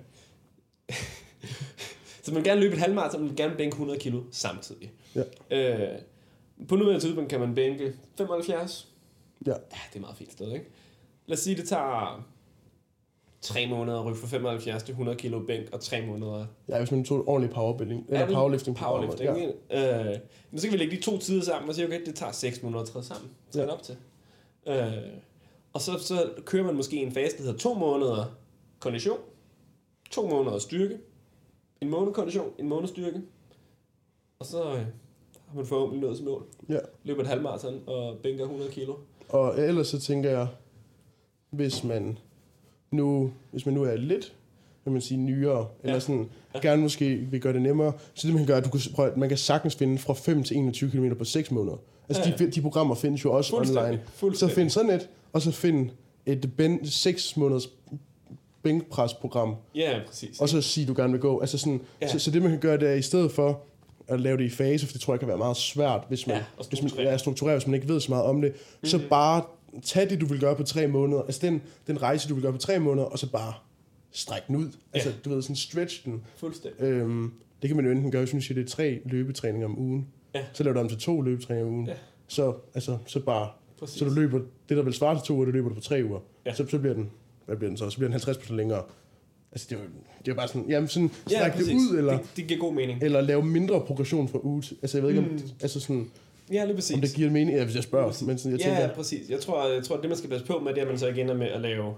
så 2.22 2.30
man 2.32 2.36
vil 2.36 2.44
gerne 2.44 2.60
løbe 2.60 2.74
et 2.74 2.80
halvmarathon, 2.80 3.20
man 3.20 3.28
vil 3.30 3.36
gerne 3.36 3.54
bænke 3.56 3.74
100 3.74 3.98
kilo 3.98 4.20
samtidig. 4.30 4.92
Ja. 5.14 5.22
Øh, 5.90 5.98
på 6.68 6.76
nuværende 6.76 7.04
tidspunkt 7.04 7.30
kan 7.30 7.40
man 7.40 7.54
bænke 7.54 7.92
75. 8.18 8.88
Ja. 9.46 9.50
ja, 9.50 9.56
det 9.92 9.96
er 9.96 10.00
meget 10.00 10.16
fint 10.16 10.32
sted, 10.32 10.52
ikke? 10.52 10.64
Lad 11.26 11.36
os 11.36 11.40
sige, 11.42 11.56
det 11.56 11.68
tager 11.68 12.26
3 13.40 13.66
måneder 13.68 13.98
at 14.00 14.06
rykke 14.06 14.18
fra 14.20 14.26
75 14.26 14.82
til 14.82 14.92
100 14.92 15.18
kilo 15.18 15.40
bænk, 15.46 15.68
og 15.72 15.80
3 15.80 16.06
måneder 16.06 16.46
Ja, 16.68 16.78
hvis 16.78 16.90
man 16.90 17.04
tog 17.04 17.18
et 17.18 17.24
ordentligt 17.26 17.54
powerbuilding, 17.54 18.04
eller 18.08 18.20
Ja, 18.20 18.34
powerlifting. 18.34 18.76
powerlifting. 18.76 19.36
Ja. 19.70 19.78
Ja. 19.80 20.10
Øh, 20.12 20.18
men 20.50 20.60
så 20.60 20.66
kan 20.66 20.72
vi 20.72 20.78
lægge 20.78 20.96
de 20.96 21.02
to 21.02 21.18
tider 21.18 21.42
sammen 21.42 21.68
og 21.68 21.74
sige, 21.74 21.86
okay, 21.86 22.04
det 22.06 22.14
tager 22.14 22.32
6 22.32 22.62
måneder 22.62 22.82
at 22.82 22.88
træde 22.88 23.04
sammen. 23.04 23.30
Så 23.50 23.62
Ja. 23.62 23.68
op 23.72 23.82
til. 23.82 23.96
Øh, 24.66 24.92
og 25.72 25.80
så, 25.80 25.98
så 25.98 26.30
kører 26.44 26.64
man 26.64 26.74
måske 26.74 26.96
en 26.96 27.12
fase, 27.12 27.36
der 27.36 27.42
hedder 27.42 27.58
to 27.58 27.74
måneder 27.74 28.24
kondition, 28.78 29.18
to 30.10 30.28
måneder 30.28 30.58
styrke, 30.58 30.98
en 31.80 31.90
måned 31.90 32.12
kondition, 32.12 32.50
en 32.58 32.68
måned 32.68 32.88
styrke, 32.88 33.22
og 34.38 34.46
så 34.46 34.62
øh, 34.64 34.78
har 35.48 35.54
man 35.56 35.66
forhåbentlig 35.66 36.00
nået 36.02 36.16
sit 36.16 36.26
mål. 36.26 36.46
Ja. 36.68 36.78
Løber 37.04 37.20
et 37.22 37.26
halvmarathon 37.28 37.80
og 37.86 38.18
bænker 38.22 38.42
100 38.44 38.70
kilo. 38.70 38.94
Og 39.28 39.58
ellers 39.60 39.88
så 39.88 40.00
tænker 40.00 40.30
jeg, 40.30 40.46
hvis 41.56 41.84
man 41.84 42.18
nu, 42.90 43.30
hvis 43.52 43.66
man 43.66 43.74
nu 43.74 43.82
er 43.82 43.96
lidt, 43.96 44.32
vil 44.84 44.92
man 44.92 45.00
sige, 45.00 45.18
nyere, 45.18 45.66
eller 45.82 45.94
Ja. 45.94 46.00
sådan, 46.00 46.28
Ja. 46.54 46.58
gerne 46.60 46.82
måske 46.82 47.16
vil 47.16 47.40
gøre 47.40 47.52
det 47.52 47.62
nemmere, 47.62 47.92
så 48.14 48.26
det 48.26 48.34
man 48.34 48.40
kan 48.40 48.46
gøre, 48.46 48.56
at 48.56 48.64
du 48.64 48.70
kan, 48.70 48.80
prøv, 48.94 49.06
at 49.06 49.16
man 49.16 49.28
kan 49.28 49.38
sagtens 49.38 49.74
finde 49.76 49.98
fra 49.98 50.14
5 50.14 50.42
til 50.42 50.56
21 50.56 50.90
km 50.90 51.14
på 51.18 51.24
6 51.24 51.50
måneder. 51.50 51.76
Altså, 52.08 52.22
Ja, 52.24 52.30
ja. 52.30 52.36
de, 52.36 52.50
de 52.50 52.60
programmer 52.62 52.94
findes 52.94 53.24
jo 53.24 53.32
også 53.32 53.50
Fuldstændig. 53.50 53.84
online. 53.84 54.02
Så 54.06 54.12
Fuldstændig. 54.18 54.54
find 54.54 54.70
sådan 54.70 54.90
et, 54.90 55.08
og 55.32 55.42
så 55.42 55.50
find 55.50 55.90
et 56.26 56.52
ben, 56.56 56.86
6 56.86 57.36
måneders 57.36 57.68
bænkpresprogram, 58.62 59.54
Ja, 59.74 59.98
præcis. 60.06 60.40
og 60.40 60.48
så 60.48 60.60
sige, 60.62 60.86
du 60.86 60.94
gerne 60.96 61.12
vil 61.12 61.20
gå. 61.20 61.40
Altså 61.40 61.58
sådan, 61.58 61.80
Ja. 62.02 62.08
så, 62.08 62.18
så 62.18 62.30
det 62.30 62.42
man 62.42 62.50
kan 62.50 62.60
gøre, 62.60 62.78
det 62.78 62.88
er 62.90 62.94
i 62.94 63.02
stedet 63.02 63.32
for 63.32 63.60
at 64.08 64.20
lave 64.20 64.36
det 64.36 64.44
i 64.44 64.48
fase, 64.50 64.86
for 64.86 64.92
det 64.92 65.00
tror 65.00 65.12
jeg 65.14 65.18
kan 65.20 65.28
være 65.28 65.38
meget 65.38 65.56
svært, 65.56 66.00
hvis 66.08 66.26
man, 66.26 66.36
Ja, 66.36 66.42
hvis 66.56 66.82
man 66.82 66.88
strukturere. 66.88 67.10
ja, 67.10 67.18
strukturerer, 67.18 67.56
hvis 67.56 67.66
man 67.66 67.74
ikke 67.74 67.88
ved 67.88 68.00
så 68.00 68.10
meget 68.12 68.24
om 68.24 68.40
det, 68.42 68.52
mm. 68.82 68.88
så 68.88 68.96
Mhm. 68.98 69.06
bare 69.08 69.42
tag 69.82 70.10
det, 70.10 70.20
du 70.20 70.26
vil 70.26 70.40
gøre 70.40 70.56
på 70.56 70.62
tre 70.62 70.86
måneder, 70.86 71.22
altså 71.22 71.46
den, 71.46 71.62
den 71.86 72.02
rejse, 72.02 72.28
du 72.28 72.34
vil 72.34 72.42
gøre 72.42 72.52
på 72.52 72.58
tre 72.58 72.78
måneder, 72.78 73.06
og 73.06 73.18
så 73.18 73.30
bare 73.30 73.52
stræk 74.12 74.46
den 74.48 74.56
ud. 74.56 74.68
Altså, 74.92 75.12
du 75.24 75.30
ved, 75.30 75.42
sådan 75.42 75.56
stretch 75.56 76.04
den. 76.04 76.22
Fuldstændig. 76.36 76.82
Øhm, 76.82 77.32
det 77.62 77.68
kan 77.68 77.76
man 77.76 77.86
jo 77.86 77.90
enten 77.92 78.10
gøre, 78.10 78.22
hvis 78.22 78.32
man 78.32 78.42
siger, 78.42 78.54
det 78.54 78.64
er 78.64 78.68
tre 78.74 79.00
løbetræninger 79.04 79.66
om 79.68 79.78
ugen. 79.78 80.06
Ja. 80.34 80.40
Så 80.52 80.62
laver 80.64 80.74
du 80.74 80.80
om 80.80 80.88
til 80.88 80.98
to 80.98 81.20
løbetræninger 81.20 81.66
om 81.68 81.74
ugen. 81.74 81.86
Ja. 81.86 81.94
Så, 82.28 82.54
altså, 82.74 82.98
så 83.06 83.20
bare, 83.20 83.48
Præcis. 83.78 83.98
så 83.98 84.04
du 84.04 84.10
løber 84.10 84.38
det, 84.68 84.76
der 84.76 84.82
vil 84.82 84.92
svare 84.94 85.14
til 85.18 85.22
to 85.26 85.34
uger, 85.34 85.44
det 85.44 85.54
løber 85.54 85.68
du 85.68 85.74
på 85.74 85.80
tre 85.80 86.02
uger. 86.04 86.20
Ja. 86.46 86.54
Så, 86.54 86.66
så 86.68 86.78
bliver 86.78 86.94
den, 86.94 87.10
hvad 87.46 87.56
bliver 87.56 87.70
den 87.70 87.76
så? 87.76 87.90
Så 87.90 87.98
bliver 87.98 88.10
den 88.18 88.20
50% 88.20 88.52
længere. 88.54 88.82
Altså, 89.52 89.66
det 89.70 89.76
er 89.78 89.80
jo, 89.82 89.86
det 90.24 90.30
er 90.30 90.34
bare 90.36 90.48
sådan, 90.48 90.64
jamen 90.68 90.88
sådan, 90.88 91.10
ja, 91.30 91.38
stræk 91.50 91.66
det 91.66 91.74
ud, 91.74 91.98
eller, 91.98 92.18
Det, 92.18 92.26
det 92.36 92.46
giver 92.46 92.60
god 92.60 92.74
mening. 92.74 93.02
eller 93.02 93.20
lave 93.20 93.42
mindre 93.46 93.80
progression 93.80 94.28
fra 94.28 94.38
uge 94.42 94.62
til, 94.62 94.76
altså 94.82 94.96
jeg 94.98 95.02
ved 95.02 95.10
ikke, 95.10 95.22
om, 95.22 95.28
Mm. 95.32 95.40
altså 95.60 95.80
sådan, 95.80 96.10
Ja, 96.52 96.64
lige 96.64 96.74
præcis. 96.74 96.94
om 96.94 97.00
det 97.00 97.14
giver 97.14 97.30
mening, 97.30 97.56
ja, 97.56 97.64
hvis 97.64 97.74
jeg 97.74 97.82
spørger, 97.82 98.24
men 98.26 98.38
sådan, 98.38 98.58
jeg 98.58 98.66
ja, 98.66 98.74
tænker, 98.78 98.94
præcis. 98.94 99.30
Jeg 99.30 99.40
tror, 99.40 99.68
jeg 99.68 99.84
tror, 99.84 99.96
at 99.96 100.02
det, 100.02 100.10
man 100.10 100.18
skal 100.18 100.30
passe 100.30 100.46
på 100.46 100.58
med, 100.58 100.72
det 100.74 100.78
er, 100.78 100.82
at 100.82 100.88
man 100.88 100.98
så 100.98 101.06
ikke 101.06 101.20
ender 101.20 101.34
med 101.34 101.46
at 101.46 101.60
lave, 101.60 101.94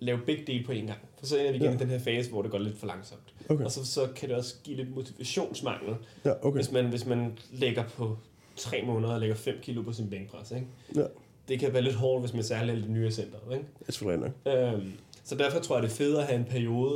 lave 0.00 0.18
begge 0.26 0.44
dele 0.46 0.64
på 0.64 0.72
en 0.72 0.86
gang. 0.86 0.98
For 1.18 1.26
så 1.26 1.38
ender 1.38 1.50
vi 1.50 1.56
igen 1.56 1.68
Ja. 1.68 1.74
i 1.74 1.78
den 1.78 1.88
her 1.88 1.98
fase, 1.98 2.30
hvor 2.30 2.42
det 2.42 2.50
går 2.50 2.58
lidt 2.58 2.78
for 2.78 2.86
langsomt. 2.86 3.20
okay, 3.48 3.64
Og 3.64 3.70
så, 3.72 3.86
så 3.86 4.08
kan 4.16 4.28
det 4.28 4.36
også 4.36 4.54
give 4.64 4.76
lidt 4.76 4.94
motivationsmangel, 4.94 5.94
ja, 6.24 6.46
okay, 6.46 6.56
hvis, 6.56 6.72
man, 6.72 6.86
hvis 6.86 7.06
man 7.06 7.32
lægger 7.52 7.84
på 7.96 8.16
tre 8.56 8.82
måneder 8.86 9.14
og 9.14 9.20
lægger 9.20 9.36
5 9.36 9.54
kilo 9.62 9.82
på 9.82 9.92
sin 9.92 10.10
bænkpres. 10.10 10.50
Ikke? 10.50 10.66
Ja. 10.96 11.02
det 11.48 11.58
kan 11.60 11.72
være 11.72 11.82
lidt 11.82 11.94
hårdt, 11.94 12.22
hvis 12.22 12.34
man 12.34 12.42
særligt 12.44 12.72
er 12.76 12.80
lidt 12.80 12.90
nye 12.90 13.06
i 13.06 13.10
centret. 13.10 13.40
Ikke? 13.52 13.64
Det 13.86 14.00
er 14.02 14.16
nok. 14.16 14.74
Øhm, 14.74 14.92
så 15.24 15.34
derfor 15.34 15.58
tror 15.60 15.76
jeg, 15.76 15.82
det 15.82 15.88
er 15.90 15.94
federe 15.94 16.20
at 16.22 16.26
have 16.26 16.38
en 16.38 16.44
periode, 16.44 16.94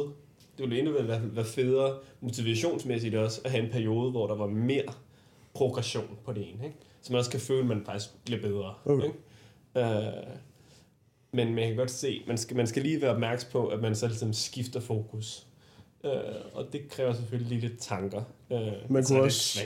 det 0.58 0.64
ville 0.70 0.78
endnu 0.78 0.92
være, 0.92 1.20
være 1.36 1.44
federe 1.44 1.94
motivationsmæssigt 2.20 3.14
også, 3.14 3.40
at 3.44 3.50
have 3.50 3.64
en 3.64 3.70
periode, 3.72 4.10
hvor 4.10 4.26
der 4.26 4.34
var 4.34 4.46
mere 4.46 4.82
progression 5.56 6.04
på 6.24 6.32
det 6.32 6.42
ene. 6.42 6.64
Ikke? 6.64 6.76
Så 7.02 7.12
man 7.12 7.18
også 7.18 7.30
kan 7.30 7.40
føle, 7.40 7.60
at 7.60 7.66
man 7.66 7.82
faktisk 7.86 8.10
bliver 8.24 8.40
bedre. 8.40 8.74
Okay. 8.84 9.04
Ikke? 9.04 9.96
Øh, 9.96 10.12
men 11.32 11.54
man 11.54 11.66
kan 11.68 11.76
godt 11.76 11.90
se, 11.90 12.22
man 12.26 12.38
skal, 12.38 12.56
man 12.56 12.66
skal 12.66 12.82
lige 12.82 13.00
være 13.02 13.10
opmærksom 13.10 13.50
på, 13.52 13.66
at 13.66 13.80
man 13.82 13.94
så 13.96 14.06
ligesom 14.06 14.32
skifter 14.32 14.80
fokus. 14.80 15.46
Øh, 16.04 16.10
og 16.54 16.64
det 16.72 16.88
kræver 16.90 17.12
selvfølgelig 17.12 17.58
lige 17.58 17.68
lidt 17.68 17.80
tanker. 17.80 18.22
Øh, 18.52 18.58
Man 18.90 19.04
kunne 19.04 19.16
det 19.16 19.24
også-. 19.24 19.60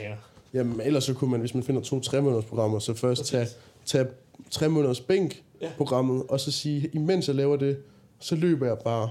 Jamen, 0.53 0.81
ellers 0.81 1.03
så 1.03 1.13
kunne 1.13 1.31
man, 1.31 1.39
hvis 1.39 1.53
man 1.53 1.63
finder 1.63 1.81
to 1.81 1.99
3 1.99 2.21
måneders 2.21 2.45
programmer, 2.45 2.79
så 2.79 2.93
først 2.93 3.25
tage, 3.25 3.47
tage 3.85 4.05
3 4.51 4.69
måneders 4.69 4.99
bænk 5.01 5.43
Ja. 5.61 5.69
programmet, 5.77 6.23
og 6.29 6.39
så 6.39 6.51
sige, 6.51 6.89
imens 6.93 7.27
jeg 7.27 7.35
laver 7.35 7.55
det, 7.55 7.77
så 8.19 8.35
løber 8.35 8.67
jeg 8.67 8.77
bare 8.83 9.09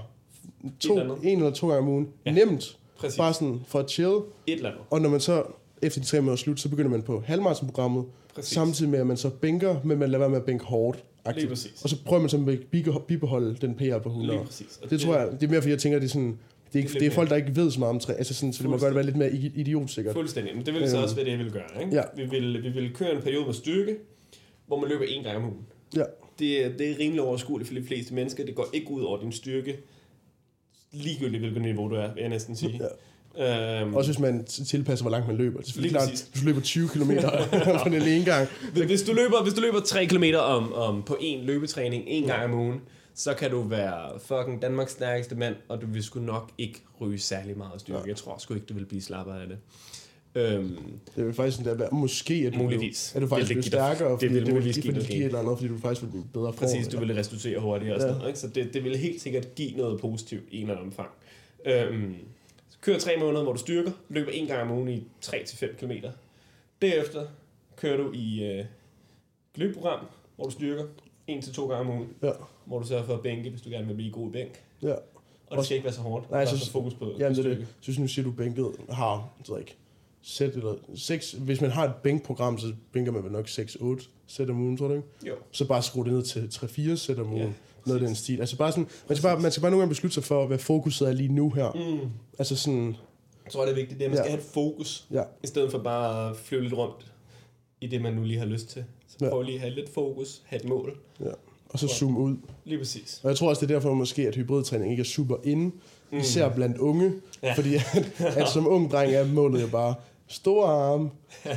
to, 0.79 0.97
eller 0.97 1.13
andet. 1.15 1.31
en 1.31 1.37
eller 1.39 1.51
to 1.51 1.67
gange 1.69 1.81
om 1.81 1.87
ugen. 1.87 2.09
Ja. 2.25 2.31
Ja. 2.31 2.45
Nemt. 2.45 2.77
Præcis. 2.97 3.17
Bare 3.17 3.33
sådan 3.33 3.61
for 3.67 3.79
at 3.79 3.89
chill. 3.91 4.09
Et 4.13 4.23
eller 4.47 4.69
andet. 4.69 4.83
Og 4.89 5.01
når 5.01 5.09
man 5.09 5.19
så, 5.19 5.43
efter 5.81 6.01
de 6.01 6.05
tre 6.07 6.17
måneder 6.21 6.33
er 6.33 6.37
slut, 6.37 6.59
så 6.59 6.69
begynder 6.69 6.89
man 6.91 7.01
på 7.01 7.23
halvmarathonprogrammet, 7.25 8.05
Præcis. 8.35 8.53
samtidig 8.53 8.91
med, 8.91 8.99
at 8.99 9.07
man 9.07 9.17
så 9.17 9.29
bænker, 9.29 9.75
men 9.83 9.99
man 9.99 10.09
lader 10.09 10.19
være 10.19 10.29
med 10.29 10.37
at 10.37 10.45
bænke 10.45 10.65
hårdt. 10.65 10.97
Lige 10.97 11.05
Aktivt. 11.25 11.49
præcis. 11.49 11.81
Og 11.83 11.89
så 11.89 11.95
prøver 12.05 12.19
man 12.21 12.29
så 12.29 12.37
at 12.37 12.59
bibeho- 12.75 13.05
bibeholde 13.05 13.55
den 13.61 13.75
PR 13.75 13.97
på 13.99 14.09
100. 14.09 14.37
Lige 14.39 14.45
præcis. 14.45 14.79
Og 14.83 14.89
Det 14.89 15.01
tror 15.01 15.15
jeg, 15.17 15.27
det 15.31 15.43
er 15.43 15.47
mere 15.47 15.61
fordi, 15.61 15.71
jeg 15.71 15.79
tænker, 15.79 15.99
det 15.99 16.05
er 16.05 16.09
sådan, 16.09 16.37
det 16.73 16.79
er, 16.79 16.83
ikke, 16.83 16.87
Det 16.89 16.95
er 16.95 16.99
det 16.99 17.13
folk, 17.13 17.29
der 17.29 17.35
ikke 17.35 17.55
ved 17.55 17.71
så 17.71 17.79
meget 17.79 17.89
om 17.89 17.99
træ. 17.99 18.13
Altså 18.13 18.33
sådan, 18.33 18.53
så 18.53 18.63
det 18.63 18.69
må 18.69 18.77
godt 18.77 18.95
være 18.95 19.03
lidt 19.05 19.15
mere 19.15 19.31
idiotsikkert. 19.31 20.13
Fuldstændig. 20.15 20.55
Men 20.55 20.65
det 20.65 20.73
vil 20.73 20.89
så 20.89 20.95
Øhm. 20.95 21.03
også 21.03 21.15
være 21.15 21.25
det, 21.25 21.31
jeg 21.31 21.39
vil 21.39 21.51
gøre. 21.51 21.81
Ikke? 21.83 21.95
Ja. 21.95 22.01
Vi, 22.15 22.25
vil, 22.25 22.63
vi 22.63 22.69
vil 22.69 22.93
køre 22.93 23.15
en 23.15 23.21
periode 23.21 23.45
med 23.45 23.53
styrke, 23.53 23.95
hvor 24.67 24.79
man 24.79 24.89
løber 24.89 25.05
en 25.05 25.23
gang 25.23 25.37
om 25.37 25.43
ugen. 25.43 25.65
Ja. 25.95 26.03
Det, 26.39 26.65
er- 26.65 26.77
det 26.77 26.89
er 26.91 26.99
rimelig 26.99 27.21
overskueligt 27.21 27.67
for 27.67 27.75
de 27.75 27.83
fleste 27.83 28.13
mennesker. 28.13 28.45
Det 28.45 28.55
går 28.55 28.67
ikke 28.73 28.91
ud 28.91 29.01
over 29.01 29.19
din 29.21 29.31
styrke. 29.31 29.77
Ligegyldigt 30.91 31.41
hvilket 31.41 31.61
niveau 31.61 31.89
du 31.89 31.95
er, 31.95 32.13
vil 32.13 32.21
jeg 32.21 32.29
næsten 32.29 32.55
sige. 32.55 32.77
Ja. 32.79 32.85
Øhm, 33.39 33.93
Også 33.95 34.11
hvis 34.11 34.19
man 34.19 34.45
tilpasser, 34.45 35.03
hvor 35.03 35.11
langt 35.11 35.27
man 35.27 35.35
løber. 35.37 35.61
Det 35.61 35.85
er 35.85 35.89
klart, 35.89 36.03
præcis. 36.09 36.27
hvis 36.31 36.41
du 36.41 36.45
løber 36.47 36.61
20 36.61 36.87
km 36.89 37.11
på 37.83 37.89
den 37.89 37.93
ene 38.01 38.25
gang. 38.25 38.47
hvis, 38.85 39.01
du 39.03 39.13
løber, 39.13 39.43
hvis 39.43 39.53
du 39.53 39.61
løber 39.61 39.79
3 39.79 40.05
km 40.05 40.23
om, 40.39 40.73
om 40.73 41.03
på 41.03 41.17
en 41.19 41.45
løbetræning 41.45 42.03
en 42.07 42.23
gang 42.23 42.43
om 42.53 42.59
ugen, 42.59 42.79
så 43.15 43.33
kan 43.33 43.51
du 43.51 43.61
være 43.61 44.19
fucking 44.19 44.61
Danmarks 44.61 44.91
stærkeste 44.91 45.35
mand, 45.35 45.55
og 45.69 45.81
du 45.81 45.87
vil 45.87 46.03
sgu 46.03 46.19
nok 46.19 46.51
ikke 46.57 46.81
ryge 47.01 47.19
særlig 47.19 47.57
meget 47.57 47.81
styrke. 47.81 47.99
Ja. 48.03 48.07
Jeg 48.07 48.15
tror 48.15 48.37
sgu 48.37 48.53
ikke, 48.53 48.65
du 48.65 48.73
vil 48.73 48.85
blive 48.85 49.01
slappere 49.01 49.41
af 49.41 49.47
det. 49.47 49.57
Øhm, 50.35 50.77
Det 51.15 51.25
vil 51.25 51.33
faktisk 51.33 51.57
sådan 51.57 51.71
der 51.71 51.77
være, 51.77 51.89
måske 51.91 52.33
at 52.47 52.53
du, 52.53 52.57
Muligvis. 52.57 53.13
At 53.15 53.21
du 53.21 53.27
faktisk 53.27 53.47
bliver 53.47 53.61
give 53.61 53.71
stærkere, 53.71 54.17
det 54.21 54.33
vil 54.33 54.45
det, 54.45 54.53
muligvis 54.53 54.77
give 54.77 54.93
fordi 54.95 55.17
et 55.17 55.25
eller 55.25 55.39
andet, 55.39 55.57
fordi 55.57 55.73
du 55.73 55.79
faktisk 55.79 56.01
vil 56.01 56.09
blive 56.09 56.23
bedre 56.33 56.53
form. 56.53 56.67
Præcis, 56.67 56.87
du 56.87 56.99
vil 56.99 57.13
restituere 57.15 57.59
hurtigere 57.59 57.95
og 57.95 58.01
sådan 58.01 58.13
Ja. 58.13 58.17
noget, 58.17 58.29
ikke? 58.29 58.39
Så 58.39 58.47
det, 58.47 58.73
det 58.73 58.83
vil 58.83 58.97
helt 58.97 59.21
sikkert 59.21 59.55
give 59.55 59.71
noget 59.71 60.01
positivt 60.01 60.43
i 60.51 60.55
en 60.57 60.61
eller 60.61 60.75
anden 60.75 60.87
omfang. 60.87 61.09
Øhm, 61.65 62.15
kør 62.81 62.97
tre 62.97 63.17
måneder, 63.19 63.43
hvor 63.43 63.53
du 63.53 63.59
styrker, 63.59 63.91
løber 64.09 64.31
en 64.31 64.47
gang 64.47 64.61
om 64.61 64.71
ugen 64.77 64.87
i 64.89 65.03
3-5 65.25 65.75
km. 65.75 65.91
Derefter 66.81 67.27
kører 67.75 67.97
du 67.97 68.11
i 68.13 68.43
øh, 68.43 68.65
løbeprogram, 69.55 70.05
hvor 70.35 70.45
du 70.45 70.51
styrker 70.51 70.83
en 71.27 71.41
til 71.41 71.53
to 71.53 71.67
gange 71.67 71.89
om 71.91 71.97
ugen, 71.97 72.09
Ja, 72.23 72.31
hvor 72.65 72.79
du 72.79 72.87
sørger 72.87 73.03
for 73.05 73.13
at 73.13 73.21
bænke, 73.21 73.49
hvis 73.49 73.61
du 73.61 73.69
gerne 73.69 73.87
vil 73.87 73.93
blive 73.95 74.11
god 74.11 74.29
i 74.29 74.31
bænk. 74.31 74.63
ja. 74.81 74.93
Og 75.47 75.57
det 75.57 75.65
skal 75.65 75.75
ikke 75.75 75.85
være 75.85 75.93
så 75.93 76.01
hårdt. 76.01 76.31
Nej, 76.31 76.45
så- 76.45 76.71
fokus 76.71 76.93
på, 76.93 77.11
Jamen, 77.19 77.35
det 77.37 77.45
det. 77.45 77.67
Synes 77.81 77.99
nu 77.99 78.07
siger 78.07 78.25
du 78.25 78.31
bænket 78.31 78.71
har, 78.89 79.29
ved 79.49 79.59
ikke, 79.59 79.75
sæt 80.21 80.53
eller 80.53 80.75
seks. 80.95 81.31
Hvis 81.31 81.61
man 81.61 81.71
har 81.71 81.85
et 81.87 81.95
bænkprogram, 82.03 82.57
så 82.57 82.73
bænker 82.91 83.11
man 83.11 83.23
vel 83.23 83.31
nok 83.31 83.47
6-8 83.47 84.07
sæt 84.27 84.49
om 84.49 84.59
ugen, 84.61 84.77
tror 84.77 84.87
du 84.87 84.93
ikke? 84.93 85.07
Jo, 85.27 85.35
Så 85.51 85.67
bare 85.67 85.83
skrue 85.83 86.05
det 86.05 86.13
ned 86.13 86.23
til 86.23 86.47
3-4 86.93 86.95
sæt 86.95 87.19
om 87.19 87.27
ugen. 87.33 87.41
Ja, 87.47 87.51
noget 87.85 88.01
af 88.01 88.07
den 88.07 88.15
stil. 88.15 88.39
Altså 88.39 88.57
bare 88.57 88.71
sådan, 88.71 88.87
man 89.09 89.17
skal 89.17 89.27
bare, 89.29 89.39
man 89.39 89.51
skal 89.51 89.61
bare 89.61 89.71
nogle 89.71 89.81
gange 89.81 89.89
beslutte 89.89 90.13
sig 90.13 90.23
for, 90.23 90.47
hvad 90.47 90.57
fokuset 90.57 91.07
er 91.07 91.13
lige 91.13 91.33
nu 91.33 91.49
her. 91.49 91.71
mm. 92.01 92.09
Altså 92.39 92.55
sådan, 92.55 92.95
jeg 93.45 93.51
tror, 93.51 93.61
det 93.61 93.71
er 93.71 93.75
vigtigt, 93.75 93.99
det 93.99 94.05
er, 94.05 94.09
at 94.09 94.11
man 94.11 94.17
Ja. 94.17 94.23
skal 94.23 94.31
have 94.31 94.39
et 94.39 94.45
fokus, 94.53 95.05
ja, 95.11 95.23
i 95.43 95.47
stedet 95.47 95.71
for 95.71 95.77
bare 95.77 96.29
at 96.29 96.35
flyve 96.37 96.61
lidt 96.63 96.73
rundt 96.73 97.11
i 97.81 97.87
det, 97.87 98.01
man 98.01 98.13
nu 98.13 98.23
lige 98.23 98.39
har 98.39 98.45
lyst 98.45 98.67
til. 98.69 98.83
Så 99.07 99.17
Ja. 99.21 99.29
prøv 99.29 99.41
lige 99.41 99.55
at 99.55 99.61
have 99.61 99.73
lidt 99.75 99.93
fokus, 99.93 100.41
have 100.45 100.61
et 100.63 100.69
mål. 100.69 100.97
og 101.69 101.79
så 101.79 101.87
zoome 101.87 102.19
ud. 102.19 102.35
Lige 102.65 102.77
præcis. 102.77 103.19
Og 103.23 103.29
jeg 103.29 103.37
tror 103.37 103.49
også, 103.49 103.65
det 103.65 103.71
er 103.71 103.75
derfor 103.75 103.93
måske, 103.93 104.27
at 104.27 104.35
hybridtræning 104.35 104.91
ikke 104.91 105.01
er 105.01 105.05
super 105.05 105.35
inde, 105.43 105.71
mm. 106.11 106.17
især 106.17 106.49
blandt 106.49 106.77
unge. 106.77 107.13
Ja. 107.43 107.47
Ja. 107.47 107.53
Fordi 107.53 107.75
at, 107.75 108.13
at 108.37 108.49
som 108.49 108.67
ung 108.67 108.91
dreng 108.91 109.11
er 109.13 109.25
målet 109.27 109.61
jo 109.61 109.67
bare 109.67 109.95
store 110.27 110.67
arme, 110.67 111.09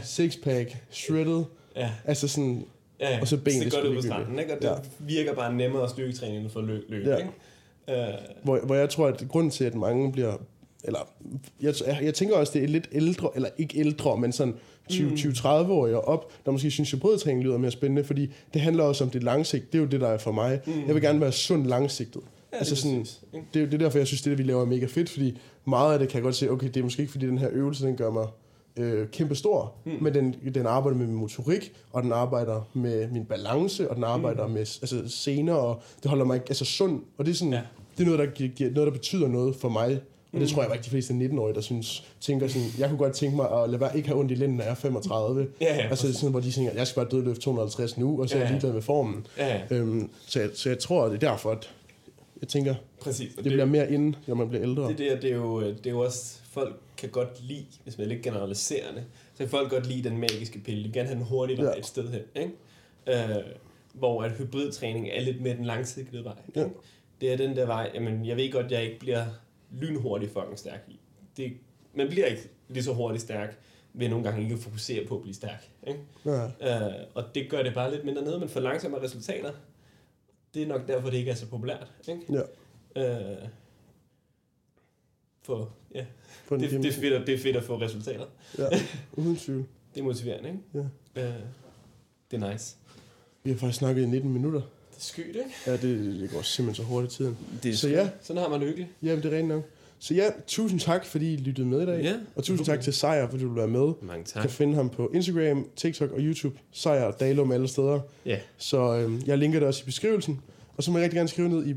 sixpack, 0.04 0.76
shredded, 0.90 1.44
Ja, 1.76 1.90
altså 2.04 2.28
sådan, 2.28 2.64
ja. 3.10 3.20
Og 3.20 3.28
så 3.28 3.36
ben, 3.36 3.54
det 3.54 3.64
det 3.64 3.72
godt 3.72 3.84
ud 3.84 3.94
på 3.96 4.02
stranden, 4.02 4.38
ikke? 4.38 4.52
Og 4.56 4.62
det 4.62 4.68
Ja. 4.68 4.74
virker 4.98 5.34
bare 5.34 5.54
nemmere 5.54 5.88
styrketræning 5.88 6.40
end 6.42 6.50
for 6.50 6.60
løb, 6.60 6.82
løb 6.88 7.06
Ja. 7.06 7.16
ikke? 7.16 7.30
Uh, 7.88 7.94
hvor, 8.44 8.60
hvor 8.66 8.74
jeg 8.74 8.90
tror, 8.90 9.06
at 9.06 9.24
grunden 9.28 9.50
til, 9.50 9.64
at 9.64 9.74
mange 9.74 10.12
bliver, 10.12 10.36
eller 10.84 10.98
jeg, 11.60 11.74
jeg, 12.02 12.14
tænker 12.14 12.36
også, 12.36 12.52
det 12.52 12.64
er 12.64 12.68
lidt 12.68 12.88
ældre, 12.92 13.30
eller 13.34 13.48
ikke 13.58 13.78
ældre, 13.78 14.16
men 14.18 14.32
sådan 14.32 14.54
20-30-årige 14.92 15.96
og 15.96 16.08
op, 16.08 16.32
der 16.46 16.52
måske 16.52 16.70
synes, 16.70 16.92
at 16.92 16.98
hybridtræning 16.98 17.42
lyder 17.44 17.58
mere 17.58 17.70
spændende, 17.70 18.04
fordi 18.04 18.30
det 18.54 18.60
handler 18.62 18.84
også 18.84 19.04
om 19.04 19.10
det 19.10 19.22
langsigtede. 19.22 19.72
Det 19.72 19.78
er 19.78 19.82
jo 19.82 19.88
det, 19.88 20.00
der 20.00 20.08
er 20.08 20.18
for 20.18 20.32
mig. 20.32 20.60
Mm. 20.66 20.72
Jeg 20.86 20.94
vil 20.94 21.02
gerne 21.02 21.20
være 21.20 21.32
sund 21.32 21.66
langsigtet. 21.66 22.22
ja, 22.52 22.58
altså 22.58 22.76
sådan, 22.76 23.06
det, 23.54 23.62
er 23.62 23.66
det 23.66 23.74
er 23.74 23.78
derfor, 23.78 23.98
jeg 23.98 24.06
synes, 24.06 24.22
det, 24.22 24.30
der 24.30 24.36
vi 24.36 24.42
laver 24.42 24.60
er 24.62 24.66
mega 24.66 24.86
fedt, 24.86 25.10
fordi 25.10 25.38
meget 25.64 25.92
af 25.92 25.98
det 25.98 26.08
kan 26.08 26.16
jeg 26.16 26.22
godt 26.22 26.34
se, 26.34 26.50
okay, 26.50 26.66
det 26.66 26.76
er 26.76 26.82
måske 26.82 27.00
ikke, 27.02 27.12
fordi 27.12 27.26
den 27.26 27.38
her 27.38 27.48
øvelse, 27.52 27.86
den 27.86 27.96
gør 27.96 28.10
mig 28.10 28.26
øh, 28.76 29.08
kæmpe 29.08 29.34
stor, 29.34 29.72
mm. 29.84 29.92
men 30.00 30.14
den, 30.14 30.34
den 30.54 30.66
arbejder 30.66 30.98
med 30.98 31.06
min 31.06 31.16
motorik, 31.16 31.72
og 31.92 32.02
den 32.02 32.12
arbejder 32.12 32.68
med 32.74 33.08
min 33.08 33.24
balance, 33.24 33.90
og 33.90 33.96
den 33.96 34.04
arbejder 34.04 34.46
mm. 34.46 34.52
med 34.52 34.60
altså, 34.60 35.02
scener, 35.08 35.54
og 35.54 35.82
det 36.02 36.08
holder 36.10 36.24
mig 36.24 36.40
altså, 36.48 36.64
sund, 36.64 37.02
og 37.18 37.24
det 37.26 37.30
er 37.32 37.36
sådan, 37.36 37.52
Ja. 37.52 37.60
det 37.98 38.02
er 38.06 38.10
noget, 38.10 38.18
der, 38.38 38.46
giver- 38.48 38.70
noget, 38.70 38.86
der 38.86 38.92
betyder 38.92 39.28
noget 39.28 39.56
for 39.56 39.68
mig, 39.68 40.00
og 40.32 40.40
det 40.40 40.48
tror 40.48 40.62
jeg 40.62 40.72
ikke 40.72 40.84
de 40.84 40.90
fleste 40.90 41.14
19-årige, 41.14 41.54
der 41.54 41.60
synes, 41.60 42.04
tænker 42.20 42.48
sådan, 42.48 42.68
jeg 42.78 42.88
kunne 42.88 42.98
godt 42.98 43.12
tænke 43.12 43.36
mig 43.36 43.62
at 43.62 43.70
lade 43.70 43.80
være, 43.80 43.96
ikke 43.96 44.08
have 44.08 44.20
ondt 44.20 44.30
i 44.32 44.34
lænden, 44.34 44.56
når 44.56 44.64
jeg 44.64 44.70
er 44.70 44.74
35. 44.74 45.46
Ja, 45.60 45.74
ja, 45.76 45.88
altså 45.88 46.12
sådan, 46.14 46.30
hvor 46.30 46.40
de 46.40 46.50
tænker, 46.50 46.72
jeg 46.72 46.86
skal 46.86 47.00
bare 47.02 47.10
dødløfte 47.10 47.42
250 47.42 47.98
nu, 47.98 48.20
og 48.22 48.28
så 48.28 48.34
er 48.34 48.38
jeg 48.38 48.46
ja. 48.46 48.52
ligeglad 48.52 48.72
med 48.72 48.82
formen. 48.82 49.26
Ja, 49.38 49.54
ja, 49.70 49.76
Øhm, 49.76 50.10
så, 50.26 50.40
jeg, 50.40 50.50
så 50.54 50.68
jeg 50.68 50.78
tror, 50.78 51.04
det 51.04 51.14
er 51.24 51.30
derfor, 51.30 51.50
at 51.50 51.70
jeg 52.40 52.48
tænker, 52.48 52.74
præcis. 53.00 53.30
Og 53.38 53.44
det 53.44 53.52
bliver 53.52 53.64
mere 53.64 53.92
inde, 53.92 54.18
når 54.26 54.34
man 54.34 54.48
bliver 54.48 54.62
ældre. 54.62 54.88
det, 54.88 54.98
der, 54.98 55.20
det, 55.20 55.30
er 55.32 55.36
jo, 55.36 55.60
det 55.60 55.86
er 55.86 55.90
jo 55.90 56.00
også, 56.00 56.34
folk 56.54 56.80
kan 56.96 57.08
godt 57.08 57.42
lide, 57.42 57.66
hvis 57.84 57.98
man 57.98 58.04
er 58.04 58.08
lidt 58.08 58.22
generaliserende, 58.22 59.04
så 59.34 59.38
kan 59.38 59.48
folk 59.48 59.70
godt 59.70 59.86
lide 59.86 60.08
den 60.08 60.18
magiske 60.18 60.58
pille. 60.58 60.78
De 60.78 60.84
vil 60.84 60.92
gerne 60.92 61.08
have 61.08 61.18
den 61.18 61.26
hurtige 61.26 61.58
vej 61.62 61.72
Ja. 61.72 61.78
et 61.78 61.86
sted 61.86 62.08
hen. 62.08 62.22
Ikke? 62.34 63.34
Øh, 63.36 63.42
hvor 63.92 64.22
at 64.22 64.32
hybridtræning 64.32 65.08
er 65.08 65.20
lidt 65.20 65.40
mere 65.40 65.56
den 65.56 65.64
langsigtede 65.64 66.24
vej. 66.24 66.34
Ja. 66.56 66.64
Ikke? 66.64 66.76
Det 67.20 67.32
er 67.32 67.36
den 67.36 67.56
der 67.56 67.66
vej, 67.66 67.90
jamen 67.94 68.26
jeg 68.26 68.36
ved 68.36 68.52
godt, 68.52 68.72
jeg 68.72 68.82
ikke 68.84 68.98
bliver 68.98 69.24
lynhurtigt 69.72 70.32
fucking 70.32 70.58
stærk 70.58 70.84
i. 70.88 71.00
Det, 71.36 71.52
man 71.94 72.08
bliver 72.08 72.26
ikke 72.26 72.42
lige 72.68 72.84
så 72.84 72.92
hurtigt 72.92 73.22
stærk, 73.22 73.58
ved 73.92 74.08
nogle 74.08 74.24
gange 74.24 74.42
ikke 74.42 74.54
at 74.54 74.60
fokusere 74.60 75.06
på 75.06 75.16
at 75.16 75.22
blive 75.22 75.34
stærk. 75.34 75.68
Ikke? 75.86 76.00
Ja. 76.24 76.44
Øh, 76.88 77.06
og 77.14 77.24
det 77.34 77.50
gør 77.50 77.62
det 77.62 77.74
bare 77.74 77.90
lidt 77.94 78.04
mindre 78.04 78.22
nede, 78.22 78.38
men 78.38 78.48
for 78.48 78.60
langsommere 78.60 79.02
resultater. 79.02 79.52
Det 80.54 80.62
er 80.62 80.66
nok 80.66 80.88
derfor, 80.88 81.10
det 81.10 81.18
ikke 81.18 81.30
er 81.30 81.34
så 81.34 81.46
populært. 81.48 81.92
Ikke? 82.08 82.42
Ja. 82.96 83.32
Øh, 83.32 83.48
for, 85.46 85.70
ja, 85.94 86.04
den 86.48 86.60
det, 86.60 86.70
det, 86.70 86.86
er 86.86 86.92
fedt, 86.92 87.12
at- 87.14 87.26
det 87.26 87.34
er 87.34 87.38
fedt 87.38 87.56
at 87.56 87.64
få 87.64 87.80
resultater. 87.80 88.24
Ja, 88.58 88.66
uden 89.12 89.36
tvivl. 89.36 89.64
Det 89.94 90.00
er 90.00 90.04
motiverende, 90.04 90.48
ikke? 90.48 90.88
Ja. 91.14 91.22
Øh, 91.28 91.34
det 92.30 92.42
er 92.42 92.52
nice. 92.52 92.76
Vi 93.44 93.50
har 93.50 93.58
faktisk 93.58 93.78
snakket 93.78 94.02
i 94.02 94.06
19 94.06 94.32
minutter. 94.32 94.60
Det 94.60 94.96
er 94.98 95.02
skyt, 95.02 95.26
ikke? 95.26 95.40
Ja, 95.66 95.72
det, 95.72 96.20
det 96.20 96.30
går 96.30 96.42
simpelthen 96.42 96.84
så 96.84 96.88
hurtigt 96.90 97.12
tiden. 97.14 97.36
Det 97.62 97.68
er 97.70 97.74
Så 97.74 97.78
skønt. 97.78 97.94
ja. 97.94 98.08
Sådan 98.22 98.42
har 98.42 98.48
man 98.48 98.60
det 98.60 98.68
hyggeligt. 98.68 98.90
Ja, 99.02 99.16
det 99.16 99.24
er 99.24 99.38
rent 99.38 99.48
nok. 99.48 99.62
Så 99.98 100.14
ja, 100.14 100.30
tusind 100.46 100.80
tak, 100.80 101.04
fordi 101.06 101.34
I 101.34 101.36
lyttede 101.36 101.66
med 101.66 101.82
i 101.82 101.86
dag. 101.86 102.02
Ja. 102.02 102.14
Og 102.36 102.44
tusind 102.44 102.66
tak 102.66 102.80
til 102.80 102.92
Sejr, 102.92 103.30
fordi 103.30 103.42
du 103.42 103.48
vil 103.48 103.56
være 103.56 103.68
med. 103.68 103.92
Mange 104.02 104.24
Du 104.24 104.30
tak. 104.30 104.40
kan 104.40 104.50
finde 104.50 104.74
ham 104.74 104.90
på 104.90 105.10
Instagram, 105.14 105.68
TikTok 105.76 106.10
og 106.10 106.18
YouTube. 106.20 106.58
Sejr 106.72 107.10
Dalum 107.10 107.52
alle 107.52 107.68
steder. 107.68 108.00
Ja. 108.26 108.38
Så 108.56 108.96
øhm, 108.96 109.22
jeg 109.26 109.38
linker 109.38 109.58
det 109.58 109.68
også 109.68 109.82
i 109.82 109.86
beskrivelsen. 109.86 110.40
Og 110.76 110.82
så 110.82 110.90
må 110.90 110.98
jeg 110.98 111.04
rigtig 111.04 111.16
gerne 111.16 111.28
skrive 111.28 111.48
ned 111.48 111.66
i 111.66 111.74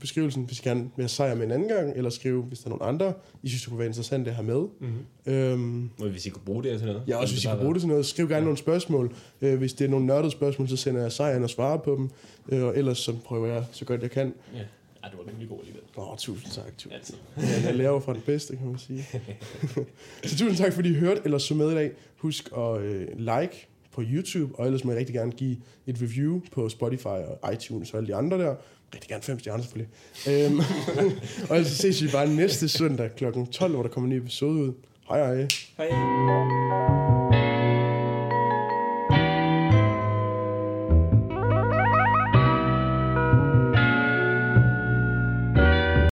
beskrivelsen, 0.00 0.44
hvis 0.44 0.58
I 0.60 0.62
gerne 0.62 0.80
vil 0.80 0.90
have 0.96 1.08
Sejr 1.08 1.34
med 1.34 1.46
en 1.46 1.52
anden 1.52 1.68
gang, 1.68 1.92
eller 1.96 2.10
skrive, 2.10 2.42
hvis 2.42 2.58
der 2.58 2.70
er 2.70 2.76
nogen 2.76 2.94
andre, 2.94 3.12
I 3.42 3.48
synes, 3.48 3.62
det 3.62 3.68
kunne 3.68 3.78
være 3.78 3.86
interessant 3.88 4.28
at 4.28 4.34
have 4.34 4.46
med. 4.46 4.66
Mm-hmm. 4.80 5.32
Øhm, 5.32 5.90
Og 6.00 6.08
hvis 6.08 6.26
I 6.26 6.30
kunne 6.30 6.44
bruge 6.44 6.62
det 6.62 6.78
til 6.78 6.86
noget. 6.86 7.02
Ja, 7.08 7.16
også 7.16 7.34
hvis 7.34 7.44
I 7.44 7.48
kan 7.48 7.58
bruge 7.58 7.74
det 7.74 7.80
til 7.82 7.88
noget. 7.88 8.06
Skriv 8.06 8.28
gerne 8.28 8.44
nogle 8.44 8.58
spørgsmål. 8.58 9.14
Øh, 9.40 9.58
hvis 9.58 9.72
det 9.72 9.84
er 9.84 9.88
nogle 9.88 10.06
nørdede 10.06 10.30
spørgsmål, 10.30 10.68
så 10.68 10.76
sender 10.76 11.02
jeg 11.02 11.12
sejren 11.12 11.44
og 11.44 11.50
svarer 11.50 11.76
på 11.76 11.96
dem. 11.96 12.10
Øh, 12.48 12.64
og 12.64 12.78
ellers 12.78 12.98
så 12.98 13.14
prøver 13.24 13.46
jeg 13.46 13.64
så 13.72 13.84
godt 13.84 14.02
jeg 14.02 14.10
kan. 14.10 14.34
Ja. 14.54 14.58
Ej, 15.02 15.08
det 15.08 15.18
var 15.18 15.28
rimelig 15.28 15.48
god 15.48 15.58
alligevel. 15.58 15.82
Åh, 15.96 16.16
tusind 16.18 16.52
tak. 16.52 16.78
Tusind. 16.78 16.92
Altid. 16.92 17.14
Ja, 17.36 17.66
jeg 17.66 17.74
lærer 17.76 18.00
fra 18.00 18.14
det 18.14 18.24
bedste, 18.24 18.56
kan 18.56 18.66
man 18.66 18.78
sige. 18.78 19.06
så 20.24 20.38
tusind 20.38 20.56
tak, 20.56 20.72
fordi 20.72 20.88
I 20.88 20.94
hørte 20.94 21.20
eller 21.24 21.38
så 21.38 21.54
med 21.54 21.72
i 21.72 21.74
dag. 21.74 21.90
Husk 22.16 22.48
at 22.56 22.80
øh, 22.80 23.06
like 23.18 23.66
på 23.92 24.02
YouTube, 24.04 24.54
og 24.58 24.66
ellers 24.66 24.84
må 24.84 24.92
jeg 24.92 24.98
rigtig 24.98 25.14
gerne 25.14 25.32
give 25.32 25.56
et 25.86 25.96
review 26.02 26.40
på 26.52 26.68
Spotify 26.68 27.06
og 27.06 27.52
iTunes 27.52 27.90
og 27.92 27.96
alle 27.98 28.06
de 28.08 28.14
andre 28.14 28.38
der. 28.38 28.54
Rigtig 28.94 29.08
gerne 29.08 29.22
fem 29.22 29.38
stjerner 29.38 29.62
selvfølgelig. 29.62 29.92
øhm, 30.28 30.58
og 31.50 31.64
så 31.64 31.74
ses 31.76 32.02
vi 32.02 32.08
bare 32.12 32.28
næste 32.28 32.68
søndag 32.68 33.10
kl. 33.16 33.24
12, 33.52 33.72
hvor 33.72 33.82
der 33.82 33.90
kommer 33.90 34.10
en 34.10 34.16
ny 34.16 34.20
episode 34.20 34.52
ud. 34.52 34.72
Hej 35.08 35.18
hej. 35.18 35.48
Hej. 35.76 37.07